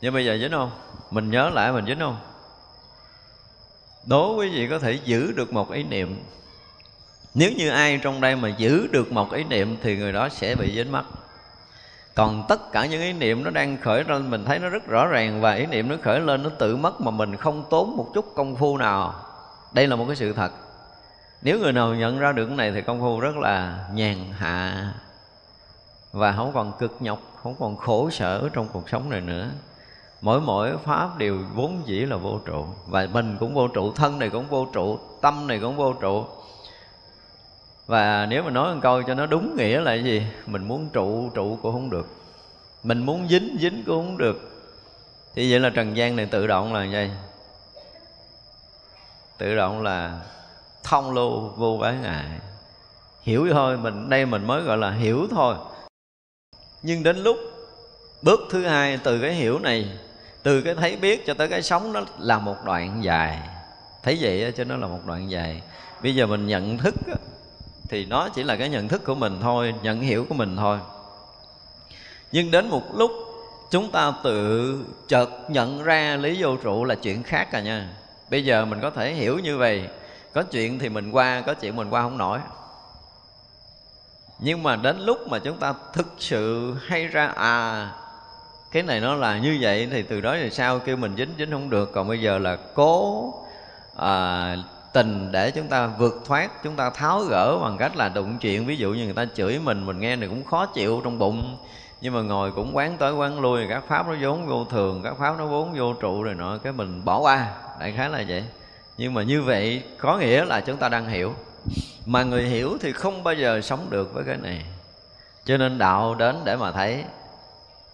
Nhưng 0.01 0.13
bây 0.13 0.25
giờ 0.25 0.37
dính 0.37 0.51
không? 0.51 0.71
Mình 1.11 1.31
nhớ 1.31 1.49
lại 1.49 1.71
mình 1.71 1.85
dính 1.85 1.99
không? 1.99 2.17
Đố 4.05 4.35
quý 4.35 4.49
vị 4.49 4.67
có 4.69 4.79
thể 4.79 4.99
giữ 5.05 5.31
được 5.31 5.53
một 5.53 5.71
ý 5.71 5.83
niệm. 5.83 6.23
Nếu 7.33 7.51
như 7.57 7.69
ai 7.69 7.99
trong 8.03 8.21
đây 8.21 8.35
mà 8.35 8.49
giữ 8.49 8.87
được 8.91 9.11
một 9.11 9.33
ý 9.33 9.43
niệm 9.43 9.77
thì 9.83 9.97
người 9.97 10.11
đó 10.11 10.29
sẽ 10.29 10.55
bị 10.55 10.75
dính 10.75 10.91
mất 10.91 11.03
còn 12.19 12.43
tất 12.47 12.71
cả 12.71 12.85
những 12.85 13.01
ý 13.01 13.13
niệm 13.13 13.43
nó 13.43 13.49
đang 13.49 13.77
khởi 13.77 14.03
lên, 14.03 14.29
mình 14.29 14.45
thấy 14.45 14.59
nó 14.59 14.69
rất 14.69 14.87
rõ 14.87 15.07
ràng 15.07 15.41
và 15.41 15.53
ý 15.53 15.65
niệm 15.65 15.89
nó 15.89 15.95
khởi 16.03 16.19
lên, 16.19 16.43
nó 16.43 16.49
tự 16.49 16.75
mất 16.75 17.01
mà 17.01 17.11
mình 17.11 17.35
không 17.35 17.63
tốn 17.69 17.97
một 17.97 18.07
chút 18.13 18.35
công 18.35 18.55
phu 18.55 18.77
nào. 18.77 19.13
Đây 19.71 19.87
là 19.87 19.95
một 19.95 20.05
cái 20.07 20.15
sự 20.15 20.33
thật. 20.33 20.51
Nếu 21.41 21.59
người 21.59 21.73
nào 21.73 21.95
nhận 21.95 22.19
ra 22.19 22.31
được 22.31 22.45
cái 22.45 22.55
này 22.55 22.71
thì 22.71 22.81
công 22.81 22.99
phu 22.99 23.19
rất 23.19 23.37
là 23.37 23.85
nhàn 23.93 24.17
hạ 24.37 24.93
và 26.11 26.33
không 26.37 26.51
còn 26.53 26.71
cực 26.79 26.97
nhọc, 26.99 27.19
không 27.43 27.55
còn 27.59 27.77
khổ 27.77 28.09
sở 28.09 28.49
trong 28.53 28.67
cuộc 28.73 28.89
sống 28.89 29.09
này 29.09 29.21
nữa. 29.21 29.47
Mỗi 30.21 30.41
mỗi 30.41 30.77
pháp 30.77 31.17
đều 31.17 31.37
vốn 31.55 31.81
dĩ 31.85 31.99
là 31.99 32.17
vô 32.17 32.39
trụ 32.45 32.65
và 32.87 33.07
mình 33.13 33.37
cũng 33.39 33.53
vô 33.53 33.67
trụ, 33.67 33.91
thân 33.91 34.19
này 34.19 34.29
cũng 34.29 34.45
vô 34.49 34.67
trụ, 34.73 34.99
tâm 35.21 35.47
này 35.47 35.59
cũng 35.59 35.75
vô 35.75 35.93
trụ 35.93 36.25
và 37.89 38.25
nếu 38.25 38.43
mà 38.43 38.49
nói 38.49 38.73
một 38.75 38.79
câu 38.83 39.03
cho 39.03 39.13
nó 39.13 39.25
đúng 39.25 39.57
nghĩa 39.57 39.81
là 39.81 39.93
gì? 39.93 40.23
Mình 40.45 40.67
muốn 40.67 40.89
trụ 40.93 41.29
trụ 41.29 41.59
cũng 41.61 41.73
không 41.73 41.89
được. 41.89 42.07
Mình 42.83 43.05
muốn 43.05 43.27
dính 43.29 43.57
dính 43.59 43.83
cũng 43.85 44.05
không 44.05 44.17
được. 44.17 44.51
Thì 45.35 45.51
vậy 45.51 45.59
là 45.59 45.69
trần 45.69 45.97
gian 45.97 46.15
này 46.15 46.25
tự 46.25 46.47
động 46.47 46.73
là 46.73 46.83
gì 46.83 47.09
tự 49.37 49.55
động 49.55 49.81
là 49.81 50.19
thông 50.83 51.11
lưu 51.13 51.39
vô 51.39 51.77
bán 51.81 52.01
ngại. 52.01 52.25
Hiểu 53.21 53.47
thôi, 53.51 53.77
mình, 53.77 54.09
đây 54.09 54.25
mình 54.25 54.47
mới 54.47 54.61
gọi 54.61 54.77
là 54.77 54.91
hiểu 54.91 55.27
thôi. 55.31 55.55
Nhưng 56.81 57.03
đến 57.03 57.17
lúc 57.17 57.37
bước 58.21 58.39
thứ 58.51 58.65
hai 58.65 58.99
từ 59.03 59.21
cái 59.21 59.33
hiểu 59.33 59.59
này, 59.59 59.89
từ 60.43 60.61
cái 60.61 60.75
thấy 60.75 60.97
biết 60.97 61.25
cho 61.25 61.33
tới 61.33 61.47
cái 61.47 61.61
sống, 61.61 61.93
nó 61.93 62.01
là 62.19 62.39
một 62.39 62.55
đoạn 62.65 63.03
dài. 63.03 63.39
Thấy 64.03 64.17
vậy 64.21 64.53
cho 64.57 64.63
nó 64.63 64.77
là 64.77 64.87
một 64.87 64.99
đoạn 65.05 65.29
dài. 65.29 65.61
Bây 66.03 66.15
giờ 66.15 66.25
mình 66.25 66.47
nhận 66.47 66.77
thức 66.77 66.95
thì 67.89 68.05
nó 68.05 68.29
chỉ 68.29 68.43
là 68.43 68.55
cái 68.55 68.69
nhận 68.69 68.87
thức 68.87 69.05
của 69.05 69.15
mình 69.15 69.39
thôi 69.41 69.73
nhận 69.81 70.01
hiểu 70.01 70.25
của 70.29 70.35
mình 70.35 70.57
thôi. 70.57 70.79
Nhưng 72.31 72.51
đến 72.51 72.69
một 72.69 72.95
lúc 72.95 73.11
chúng 73.71 73.91
ta 73.91 74.13
tự 74.23 74.77
chợt 75.07 75.29
nhận 75.49 75.83
ra 75.83 76.17
lý 76.17 76.37
vô 76.39 76.55
trụ 76.55 76.83
là 76.83 76.95
chuyện 76.95 77.23
khác 77.23 77.47
cả 77.51 77.61
nha. 77.61 77.89
Bây 78.31 78.45
giờ 78.45 78.65
mình 78.65 78.79
có 78.81 78.89
thể 78.89 79.13
hiểu 79.13 79.39
như 79.39 79.57
vậy. 79.57 79.89
Có 80.33 80.43
chuyện 80.43 80.79
thì 80.79 80.89
mình 80.89 81.11
qua 81.11 81.41
có 81.41 81.53
chuyện 81.53 81.75
mình 81.75 81.89
qua 81.89 82.01
không 82.01 82.17
nổi. 82.17 82.39
Nhưng 84.39 84.63
mà 84.63 84.75
đến 84.75 84.99
lúc 84.99 85.27
mà 85.27 85.39
chúng 85.39 85.57
ta 85.57 85.73
thực 85.93 86.13
sự 86.17 86.73
hay 86.87 87.07
ra 87.07 87.27
à 87.27 87.91
cái 88.71 88.83
này 88.83 88.99
nó 88.99 89.15
là 89.15 89.37
như 89.37 89.57
vậy 89.61 89.87
thì 89.91 90.03
từ 90.03 90.21
đó 90.21 90.35
thì 90.41 90.49
sao? 90.49 90.79
Kêu 90.79 90.97
mình 90.97 91.15
dính 91.17 91.33
dính 91.37 91.51
không 91.51 91.69
được. 91.69 91.91
Còn 91.93 92.07
bây 92.07 92.21
giờ 92.21 92.37
là 92.37 92.57
cố 92.73 93.33
à, 93.95 94.55
tình 94.93 95.31
để 95.31 95.51
chúng 95.51 95.67
ta 95.67 95.87
vượt 95.87 96.21
thoát, 96.25 96.63
chúng 96.63 96.75
ta 96.75 96.89
tháo 96.89 97.19
gỡ 97.19 97.57
bằng 97.61 97.77
cách 97.77 97.95
là 97.95 98.09
đụng 98.09 98.37
chuyện. 98.37 98.65
Ví 98.65 98.77
dụ 98.77 98.93
như 98.93 99.05
người 99.05 99.13
ta 99.13 99.25
chửi 99.35 99.59
mình 99.59 99.85
mình 99.85 99.99
nghe 99.99 100.15
này 100.15 100.29
cũng 100.29 100.43
khó 100.43 100.65
chịu 100.65 101.01
trong 101.03 101.19
bụng. 101.19 101.57
Nhưng 102.01 102.13
mà 102.13 102.21
ngồi 102.21 102.51
cũng 102.51 102.77
quán 102.77 102.97
tới 102.97 103.13
quán 103.13 103.39
lui, 103.39 103.65
các 103.69 103.83
pháp 103.87 104.07
nó 104.07 104.15
vốn 104.21 104.45
vô 104.45 104.65
thường, 104.65 105.01
các 105.03 105.13
pháp 105.19 105.37
nó 105.37 105.45
vốn 105.45 105.73
vô 105.77 105.93
trụ 105.93 106.23
rồi 106.23 106.35
nọ, 106.35 106.57
cái 106.57 106.73
mình 106.73 107.05
bỏ 107.05 107.19
qua. 107.19 107.47
Đại 107.79 107.91
khái 107.91 108.09
là 108.09 108.23
vậy. 108.27 108.43
Nhưng 108.97 109.13
mà 109.13 109.23
như 109.23 109.41
vậy 109.41 109.83
có 109.97 110.17
nghĩa 110.17 110.45
là 110.45 110.61
chúng 110.61 110.77
ta 110.77 110.89
đang 110.89 111.09
hiểu. 111.09 111.33
Mà 112.05 112.23
người 112.23 112.43
hiểu 112.43 112.77
thì 112.81 112.93
không 112.93 113.23
bao 113.23 113.33
giờ 113.33 113.61
sống 113.61 113.87
được 113.89 114.13
với 114.13 114.23
cái 114.23 114.37
này. 114.37 114.65
Cho 115.45 115.57
nên 115.57 115.77
đạo 115.77 116.15
đến 116.15 116.35
để 116.43 116.55
mà 116.55 116.71
thấy, 116.71 117.03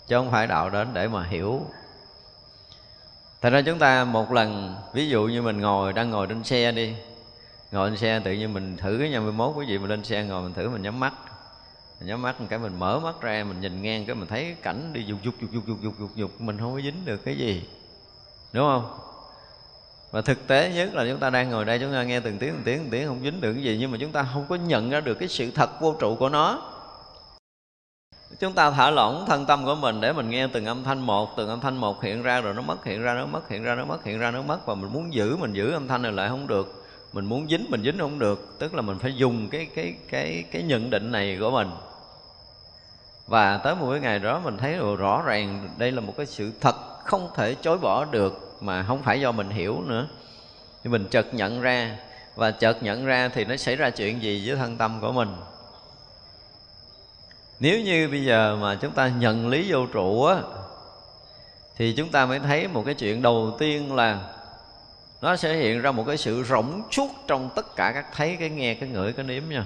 chứ 0.08 0.16
không 0.16 0.32
phải 0.32 0.48
đạo 0.48 0.70
đến 0.70 0.88
để 0.94 1.08
mà 1.08 1.24
hiểu. 1.24 1.62
Thật 3.46 3.52
ra 3.52 3.62
chúng 3.62 3.80
ta 3.80 4.04
một 4.04 4.32
lần, 4.32 4.76
Ví 4.94 5.10
dụ 5.10 5.24
như 5.24 5.42
mình 5.42 5.60
ngồi, 5.60 5.94
đang 5.94 6.10
ngồi 6.10 6.28
trên 6.28 6.44
xe 6.44 6.72
đi. 6.72 6.94
Ngồi 7.72 7.90
trên 7.90 7.98
xe 7.98 8.22
tự 8.24 8.32
nhiên 8.32 8.54
mình 8.54 8.78
thử 8.78 8.98
cái 9.00 9.10
nhà 9.10 9.20
21 9.20 9.54
quý 9.56 9.66
vị 9.66 9.78
mình 9.78 9.90
lên 9.90 10.04
xe 10.04 10.24
ngồi 10.24 10.44
mình 10.44 10.54
thử 10.54 10.70
mình 10.70 10.82
nhắm 10.82 11.00
mắt. 11.00 11.14
Mình 12.00 12.10
nhắm 12.10 12.22
mắt 12.22 12.42
một 12.42 12.48
cái 12.50 12.60
mình 12.60 12.80
mở 12.80 13.00
mắt 13.00 13.22
ra, 13.22 13.44
mình 13.44 13.62
nhìn 13.62 13.82
ngang 13.82 14.06
cái 14.06 14.16
mình 14.16 14.28
thấy 14.28 14.56
cảnh 14.62 14.94
đi 14.94 15.04
dục 15.04 15.20
dục 15.24 15.34
dục 15.42 15.50
dục 15.54 15.64
dục 15.68 15.78
dục 15.82 15.94
dục 16.00 16.10
dục, 16.16 16.42
mình 16.42 16.58
không 16.60 16.74
có 16.74 16.82
dính 16.82 17.06
được 17.06 17.26
cái 17.26 17.38
gì. 17.38 17.64
Đúng 18.54 18.68
không? 18.68 18.98
Và 20.12 20.22
thực 20.22 20.48
tế 20.48 20.72
nhất 20.76 20.94
là 20.94 21.06
chúng 21.10 21.20
ta 21.20 21.30
đang 21.30 21.50
ngồi 21.50 21.66
đây, 21.66 21.80
chúng 21.80 21.94
ta 21.94 22.04
nghe 22.04 22.20
từng 22.20 22.38
tiếng 22.38 22.54
từng 22.54 22.64
tiếng 22.66 22.78
từng 22.78 22.90
tiếng, 22.92 23.08
không 23.08 23.20
dính 23.24 23.42
được 23.42 23.54
cái 23.54 23.64
gì, 23.64 23.78
nhưng 23.80 23.92
mà 23.92 23.98
chúng 24.02 24.12
ta 24.12 24.28
không 24.34 24.46
có 24.50 24.56
nhận 24.56 24.90
ra 24.90 25.00
được 25.00 25.16
cái 25.16 25.28
sự 25.28 25.52
thật 25.52 25.82
vô 25.82 25.96
trụ 26.00 26.16
của 26.16 26.30
nó 26.30 26.75
chúng 28.40 28.54
ta 28.54 28.72
thả 28.72 28.90
lỏng 28.90 29.26
thân 29.28 29.46
tâm 29.46 29.66
của 29.66 29.76
mình 29.76 30.02
để 30.02 30.14
mình 30.14 30.30
nghe 30.30 30.48
từng 30.48 30.66
âm 30.66 30.84
thanh 30.84 31.00
một, 31.00 31.38
từng 31.38 31.50
âm 31.50 31.60
thanh 31.60 31.78
một 31.78 32.04
hiện 32.04 32.24
ra 32.24 32.42
rồi 32.42 32.54
nó 32.54 32.62
mất, 32.62 32.86
hiện 32.86 33.02
ra, 33.02 33.14
nó 33.14 33.26
mất, 33.26 33.50
hiện 33.50 33.64
ra, 33.64 33.76
nó 33.76 33.86
mất, 33.86 34.04
hiện 34.04 34.20
ra, 34.20 34.32
nó 34.32 34.42
mất. 34.42 34.66
Và 34.66 34.76
mình 34.76 34.94
muốn 34.94 35.14
giữ, 35.14 35.38
mình 35.38 35.54
giữ 35.54 35.72
âm 35.72 35.88
thanh 35.88 36.02
này 36.02 36.12
lại 36.12 36.30
không 36.30 36.48
được. 36.48 36.86
Mình 37.14 37.26
muốn 37.26 37.48
dính, 37.50 37.66
mình 37.70 37.84
dính 37.84 37.98
không 37.98 38.20
được. 38.20 38.56
Tức 38.60 38.74
là 38.74 38.82
mình 38.82 39.00
phải 39.00 39.16
dùng 39.16 39.50
cái 39.50 39.68
cái 39.76 39.94
cái 40.10 40.44
cái 40.52 40.64
nhận 40.64 40.90
định 40.90 41.12
này 41.12 41.38
của 41.40 41.52
mình. 41.52 41.70
Và 43.28 43.58
tới 43.58 43.76
một 43.76 43.92
cái 43.92 44.00
ngày 44.00 44.20
đó 44.20 44.42
mình 44.44 44.58
thấy 44.58 44.78
rõ 44.98 45.22
ràng 45.26 45.70
đây 45.78 45.92
là 45.92 46.02
một 46.02 46.14
cái 46.18 46.26
sự 46.26 46.52
thật 46.62 46.76
không 47.04 47.30
thể 47.36 47.56
chối 47.62 47.78
bỏ 47.78 48.06
được 48.06 48.58
mà 48.62 48.84
không 48.84 49.02
phải 49.02 49.22
do 49.22 49.32
mình 49.32 49.50
hiểu 49.50 49.82
nữa. 49.86 50.08
Thì 50.84 50.90
mình 50.90 51.08
chợt 51.12 51.34
nhận 51.34 51.62
ra. 51.62 51.98
Và 52.36 52.52
chợt 52.52 52.84
nhận 52.84 53.06
ra 53.06 53.30
thì 53.34 53.46
nó 53.46 53.56
xảy 53.58 53.76
ra 53.76 53.90
chuyện 53.90 54.22
gì 54.22 54.48
với 54.48 54.56
thân 54.56 54.78
tâm 54.78 55.02
của 55.02 55.12
mình? 55.12 55.30
Nếu 57.60 57.82
như 57.82 58.08
bây 58.08 58.26
giờ 58.26 58.58
mà 58.62 58.76
chúng 58.76 58.92
ta 58.92 59.08
nhận 59.08 59.48
lý 59.48 59.72
vô 59.72 59.86
trụ 59.86 60.24
á, 60.24 60.36
thì 61.78 61.94
chúng 61.98 62.10
ta 62.10 62.26
mới 62.26 62.40
thấy 62.40 62.68
một 62.68 62.84
cái 62.86 62.94
chuyện 62.94 63.22
đầu 63.22 63.56
tiên 63.60 63.96
là 63.96 64.20
nó 65.22 65.36
sẽ 65.36 65.56
hiện 65.56 65.82
ra 65.82 65.92
một 65.92 66.04
cái 66.08 66.18
sự 66.18 66.44
rỗng 66.44 66.82
suốt 66.92 67.10
trong 67.28 67.50
tất 67.56 67.76
cả 67.76 67.92
các 67.94 68.06
thấy, 68.16 68.38
cái 68.40 68.50
nghe, 68.50 68.74
cái 68.74 68.90
ngửi, 68.90 69.14
cái 69.14 69.26
nếm 69.26 69.44
nha. 69.50 69.66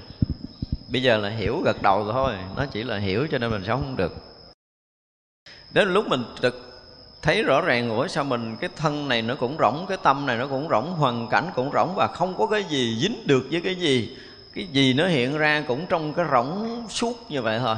Bây 0.91 1.03
giờ 1.03 1.17
là 1.17 1.29
hiểu 1.29 1.61
gật 1.65 1.81
đầu 1.81 2.11
thôi, 2.11 2.33
nó 2.55 2.65
chỉ 2.65 2.83
là 2.83 2.97
hiểu 2.97 3.27
cho 3.31 3.37
nên 3.37 3.51
mình 3.51 3.63
sống 3.67 3.81
không 3.81 3.95
được. 3.95 4.15
Đến 5.71 5.93
lúc 5.93 6.07
mình 6.07 6.23
thực 6.41 6.81
thấy 7.21 7.43
rõ 7.43 7.61
ràng, 7.61 7.89
ủa 7.89 8.07
sao 8.07 8.23
mình, 8.23 8.55
cái 8.59 8.69
thân 8.75 9.07
này 9.07 9.21
nó 9.21 9.35
cũng 9.35 9.57
rỗng, 9.59 9.85
cái 9.89 9.97
tâm 10.03 10.25
này 10.25 10.37
nó 10.37 10.47
cũng 10.47 10.69
rỗng, 10.69 10.93
hoàn 10.93 11.27
cảnh 11.27 11.49
cũng 11.55 11.71
rỗng 11.73 11.93
và 11.95 12.07
không 12.07 12.37
có 12.37 12.47
cái 12.47 12.63
gì 12.63 12.97
dính 13.01 13.27
được 13.27 13.47
với 13.51 13.61
cái 13.61 13.75
gì 13.75 14.17
cái 14.55 14.67
gì 14.67 14.93
nó 14.93 15.07
hiện 15.07 15.37
ra 15.37 15.63
cũng 15.67 15.85
trong 15.89 16.13
cái 16.13 16.25
rỗng 16.31 16.85
suốt 16.89 17.31
như 17.31 17.41
vậy 17.41 17.59
thôi. 17.59 17.75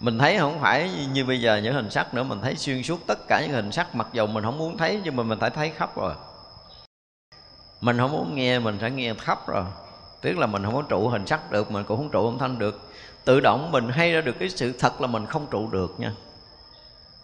Mình 0.00 0.18
thấy 0.18 0.38
không 0.38 0.60
phải 0.60 0.90
như 1.12 1.24
bây 1.24 1.40
giờ 1.40 1.56
những 1.56 1.74
hình 1.74 1.90
sắc 1.90 2.14
nữa, 2.14 2.22
mình 2.22 2.40
thấy 2.42 2.56
xuyên 2.56 2.82
suốt 2.82 3.06
tất 3.06 3.18
cả 3.28 3.40
những 3.40 3.52
hình 3.52 3.72
sắc, 3.72 3.94
mặc 3.94 4.06
dù 4.12 4.26
mình 4.26 4.44
không 4.44 4.58
muốn 4.58 4.76
thấy 4.76 5.00
nhưng 5.04 5.16
mà 5.16 5.22
mình 5.22 5.38
phải 5.38 5.50
thấy 5.50 5.70
khắp 5.70 5.96
rồi. 5.96 6.14
Mình 7.80 7.98
không 7.98 8.12
muốn 8.12 8.34
nghe, 8.34 8.58
mình 8.58 8.78
phải 8.80 8.90
nghe 8.90 9.14
khắp 9.14 9.48
rồi. 9.48 9.64
Tức 10.20 10.38
là 10.38 10.46
mình 10.46 10.64
không 10.64 10.74
có 10.74 10.82
trụ 10.82 11.08
hình 11.08 11.26
sắc 11.26 11.50
được, 11.50 11.70
mình 11.70 11.84
cũng 11.84 11.96
không 11.96 12.10
trụ 12.10 12.26
âm 12.26 12.38
thanh 12.38 12.58
được. 12.58 12.90
Tự 13.24 13.40
động 13.40 13.72
mình 13.72 13.88
hay 13.88 14.12
ra 14.12 14.20
được 14.20 14.36
cái 14.38 14.48
sự 14.48 14.72
thật 14.78 15.00
là 15.00 15.06
mình 15.06 15.26
không 15.26 15.46
trụ 15.50 15.68
được 15.70 15.94
nha. 15.98 16.12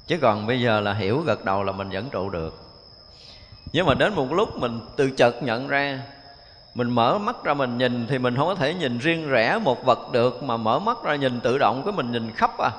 Chứ 0.06 0.18
còn 0.22 0.46
bây 0.46 0.60
giờ 0.60 0.80
là 0.80 0.94
hiểu 0.94 1.20
gật 1.20 1.44
đầu 1.44 1.62
là 1.62 1.72
mình 1.72 1.90
vẫn 1.90 2.08
trụ 2.10 2.30
được. 2.30 2.62
Nhưng 3.72 3.86
mà 3.86 3.94
đến 3.94 4.14
một 4.14 4.32
lúc 4.32 4.56
mình 4.56 4.80
từ 4.96 5.10
chợt 5.10 5.42
nhận 5.42 5.68
ra 5.68 6.00
mình 6.76 6.90
mở 6.90 7.18
mắt 7.18 7.44
ra 7.44 7.54
mình 7.54 7.78
nhìn 7.78 8.06
thì 8.06 8.18
mình 8.18 8.36
không 8.36 8.46
có 8.46 8.54
thể 8.54 8.74
nhìn 8.74 8.98
riêng 8.98 9.28
rẽ 9.28 9.58
một 9.64 9.84
vật 9.84 10.12
được, 10.12 10.42
mà 10.42 10.56
mở 10.56 10.78
mắt 10.78 10.96
ra 11.04 11.14
nhìn 11.14 11.40
tự 11.40 11.58
động 11.58 11.82
cái 11.84 11.92
mình 11.92 12.12
nhìn 12.12 12.32
khắp 12.32 12.58
à. 12.58 12.70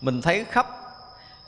Mình 0.00 0.22
thấy 0.22 0.44
khắp, 0.50 0.66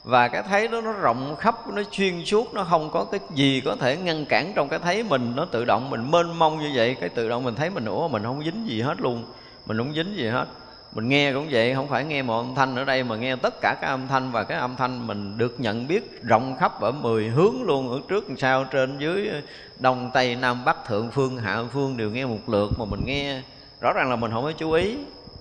và 0.03 0.27
cái 0.27 0.43
thấy 0.43 0.67
đó 0.67 0.81
nó 0.81 0.91
rộng 0.91 1.35
khắp, 1.39 1.55
nó 1.73 1.81
xuyên 1.91 2.25
suốt, 2.25 2.53
nó 2.53 2.63
không 2.63 2.89
có 2.91 3.05
cái 3.11 3.19
gì 3.35 3.61
có 3.65 3.75
thể 3.75 3.97
ngăn 3.97 4.25
cản 4.25 4.53
trong 4.55 4.69
cái 4.69 4.79
thấy 4.79 5.03
mình. 5.03 5.33
Nó 5.35 5.45
tự 5.45 5.65
động 5.65 5.89
mình 5.89 6.11
mênh 6.11 6.39
mông 6.39 6.59
như 6.59 6.71
vậy, 6.75 6.95
cái 6.99 7.09
tự 7.09 7.29
động 7.29 7.43
mình 7.43 7.55
thấy 7.55 7.69
mình, 7.69 7.85
ủa, 7.85 8.07
mình 8.07 8.23
không 8.23 8.43
dính 8.43 8.67
gì 8.67 8.81
hết 8.81 9.01
luôn, 9.01 9.23
mình 9.65 9.77
không 9.77 9.93
dính 9.93 10.15
gì 10.15 10.27
hết 10.27 10.45
mình 10.93 11.09
nghe 11.09 11.33
cũng 11.33 11.47
vậy, 11.51 11.75
không 11.75 11.87
phải 11.87 12.05
nghe 12.05 12.21
một 12.21 12.37
âm 12.37 12.55
thanh 12.55 12.75
ở 12.75 12.85
đây, 12.85 13.03
mà 13.03 13.15
nghe 13.15 13.35
tất 13.35 13.53
cả 13.61 13.75
các 13.81 13.87
âm 13.87 14.07
thanh, 14.07 14.31
và 14.31 14.43
cái 14.43 14.57
âm 14.57 14.75
thanh 14.75 15.07
mình 15.07 15.37
được 15.37 15.59
nhận 15.59 15.87
biết 15.87 16.23
rộng 16.23 16.55
khắp 16.59 16.81
ở 16.81 16.91
mười 16.91 17.27
hướng 17.27 17.63
luôn, 17.63 17.89
ở 17.91 17.99
trước 18.07 18.25
sau 18.37 18.63
trên 18.63 18.97
dưới 18.99 19.27
ờ, 19.27 19.41
đông, 19.79 20.11
tây, 20.13 20.35
nam, 20.35 20.65
bắc, 20.65 20.85
thượng 20.85 21.11
phương, 21.11 21.37
hạ 21.37 21.63
phương 21.73 21.97
đều 21.97 22.09
nghe 22.09 22.25
một 22.25 22.39
lượt, 22.47 22.71
mà 22.79 22.85
mình 22.85 23.05
nghe, 23.05 23.41
rõ 23.81 23.93
ràng 23.93 24.09
là 24.09 24.15
mình 24.15 24.31
không 24.31 24.43
có 24.43 24.51
chú 24.51 24.71
ý, 24.71 24.97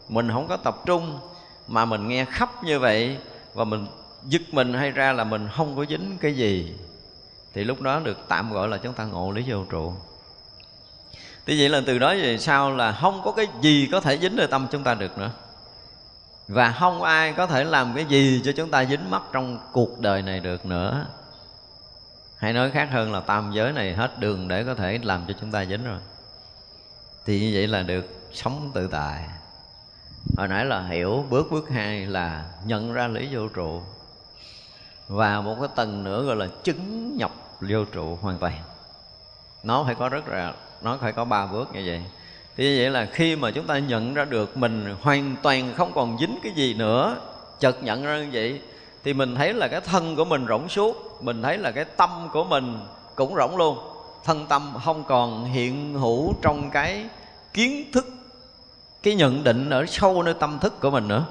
mình 0.09 0.31
không 0.33 0.49
có 0.49 0.57
tập 0.57 0.77
trung, 0.87 1.19
mà 1.67 1.85
mình 1.85 2.09
nghe 2.09 2.25
khắp 2.25 2.65
như 2.65 2.79
vậy, 2.79 3.17
và 3.55 3.65
mình 3.65 3.87
giật 4.25 4.43
mình 4.53 4.75
hay 4.75 4.91
ra 4.91 5.13
là 5.13 5.25
mình 5.25 5.49
không 5.57 5.77
có 5.77 5.85
dính 5.89 6.17
cái 6.21 6.35
gì. 6.35 6.75
Thì 7.55 7.65
lúc 7.65 7.81
đó 7.81 8.01
được 8.05 8.19
tạm 8.29 8.53
gọi 8.53 8.69
là 8.69 8.77
chúng 8.77 8.93
ta 8.93 9.05
ngộ 9.05 9.33
lý 9.33 9.45
vô 9.47 9.65
trụ. 9.71 9.93
Thì 11.49 11.61
vậy 11.61 11.69
là 11.69 11.81
từ 11.87 11.99
đó 11.99 12.15
về 12.15 12.39
sau 12.39 12.77
là 12.77 12.93
không 12.93 13.21
có 13.25 13.33
cái 13.33 13.47
gì 13.61 13.89
có 13.93 14.01
thể 14.01 14.19
dính 14.19 14.37
nơi 14.37 14.47
tâm 14.47 14.67
chúng 14.71 14.85
ta 14.85 14.95
được 14.95 15.19
nữa. 15.19 15.31
Và 16.49 16.73
không 16.73 17.03
ai 17.03 17.33
có 17.33 17.47
thể 17.47 17.65
làm 17.65 17.93
cái 17.95 18.05
gì 18.05 18.43
cho 18.45 18.53
chúng 18.57 18.71
ta 18.71 18.85
dính 18.85 19.11
mắt 19.11 19.23
trong 19.33 19.59
cuộc 19.73 20.01
đời 20.01 20.23
này 20.23 20.41
được 20.41 20.67
nữa. 20.67 21.07
Hay 22.37 22.53
nói 22.53 22.71
khác 22.71 22.89
hơn 22.93 23.13
là 23.13 23.21
tam 23.21 23.53
giới 23.53 23.73
này 23.73 23.95
hết 23.95 24.19
đường 24.19 24.49
để 24.49 24.65
có 24.65 24.75
thể 24.75 24.99
làm 25.03 25.25
cho 25.29 25.35
chúng 25.41 25.53
ta 25.53 25.65
dính 25.65 25.85
rồi. 25.85 25.99
Thì 27.27 27.41
như 27.41 27.51
vậy 27.55 27.67
là 27.67 27.83
được 27.83 28.31
sống 28.33 28.71
tự 28.75 28.87
tại. 28.87 29.25
Hồi 30.37 30.49
nãy 30.49 30.65
là 30.65 30.83
hiểu, 30.83 31.27
bước 31.31 31.47
bước 31.51 31.71
hai 31.71 32.07
là 32.07 32.45
nhận 32.65 32.93
ra 32.93 33.09
lý 33.09 33.29
vô 33.33 33.49
trụ. 33.49 33.83
Và 35.09 35.41
một 35.41 35.57
cái 35.61 35.69
tầng 35.77 36.05
nữa 36.05 36.23
gọi 36.23 36.37
là 36.37 36.47
chứng 36.65 37.17
nhập 37.17 37.31
vô 37.61 37.85
trụ 37.85 38.19
hoàn 38.21 38.39
toàn. 38.39 38.63
Nó 39.63 39.85
phải 39.85 39.95
có 39.95 40.09
rất 40.09 40.29
là 40.29 40.55
nó 40.83 40.97
phải 41.01 41.13
có 41.13 41.25
ba 41.25 41.47
bước 41.47 41.69
như 41.75 41.83
vậy. 41.87 42.03
Thì 42.57 42.65
như 42.65 42.77
vậy 42.83 42.91
là 42.91 43.07
khi 43.13 43.37
mà 43.37 43.51
chúng 43.51 43.67
ta 43.67 43.79
nhận 43.79 44.15
ra 44.15 44.25
được 44.25 44.57
mình 44.57 44.97
hoàn 45.03 45.37
toàn 45.43 45.73
không 45.77 45.93
còn 45.95 46.19
dính 46.21 46.39
cái 46.43 46.53
gì 46.53 46.75
nữa, 46.75 47.17
chợt 47.61 47.83
nhận 47.83 48.05
ra 48.05 48.19
như 48.19 48.29
vậy, 48.33 48.61
thì 49.05 49.15
mình 49.15 49.35
thấy 49.35 49.55
là 49.55 49.69
cái 49.69 49.81
thân 49.81 50.17
của 50.17 50.25
mình 50.25 50.47
rỗng 50.49 50.69
suốt 50.69 51.23
mình 51.23 51.43
thấy 51.43 51.59
là 51.59 51.71
cái 51.71 51.85
tâm 51.85 52.29
của 52.33 52.45
mình 52.45 52.81
cũng 53.15 53.35
rỗng 53.37 53.57
luôn. 53.57 53.79
Thân 54.25 54.47
tâm 54.47 54.73
không 54.85 55.05
còn 55.05 55.45
hiện 55.45 55.95
hữu 55.95 56.35
trong 56.43 56.71
cái 56.71 57.05
kiến 57.55 57.93
thức, 57.93 58.07
cái 59.03 59.15
nhận 59.15 59.45
định 59.45 59.71
ở 59.71 59.87
sâu 59.87 60.23
nơi 60.23 60.35
tâm 60.35 60.59
thức 60.59 60.81
của 60.81 60.91
mình 60.91 61.09
nữa. 61.09 61.25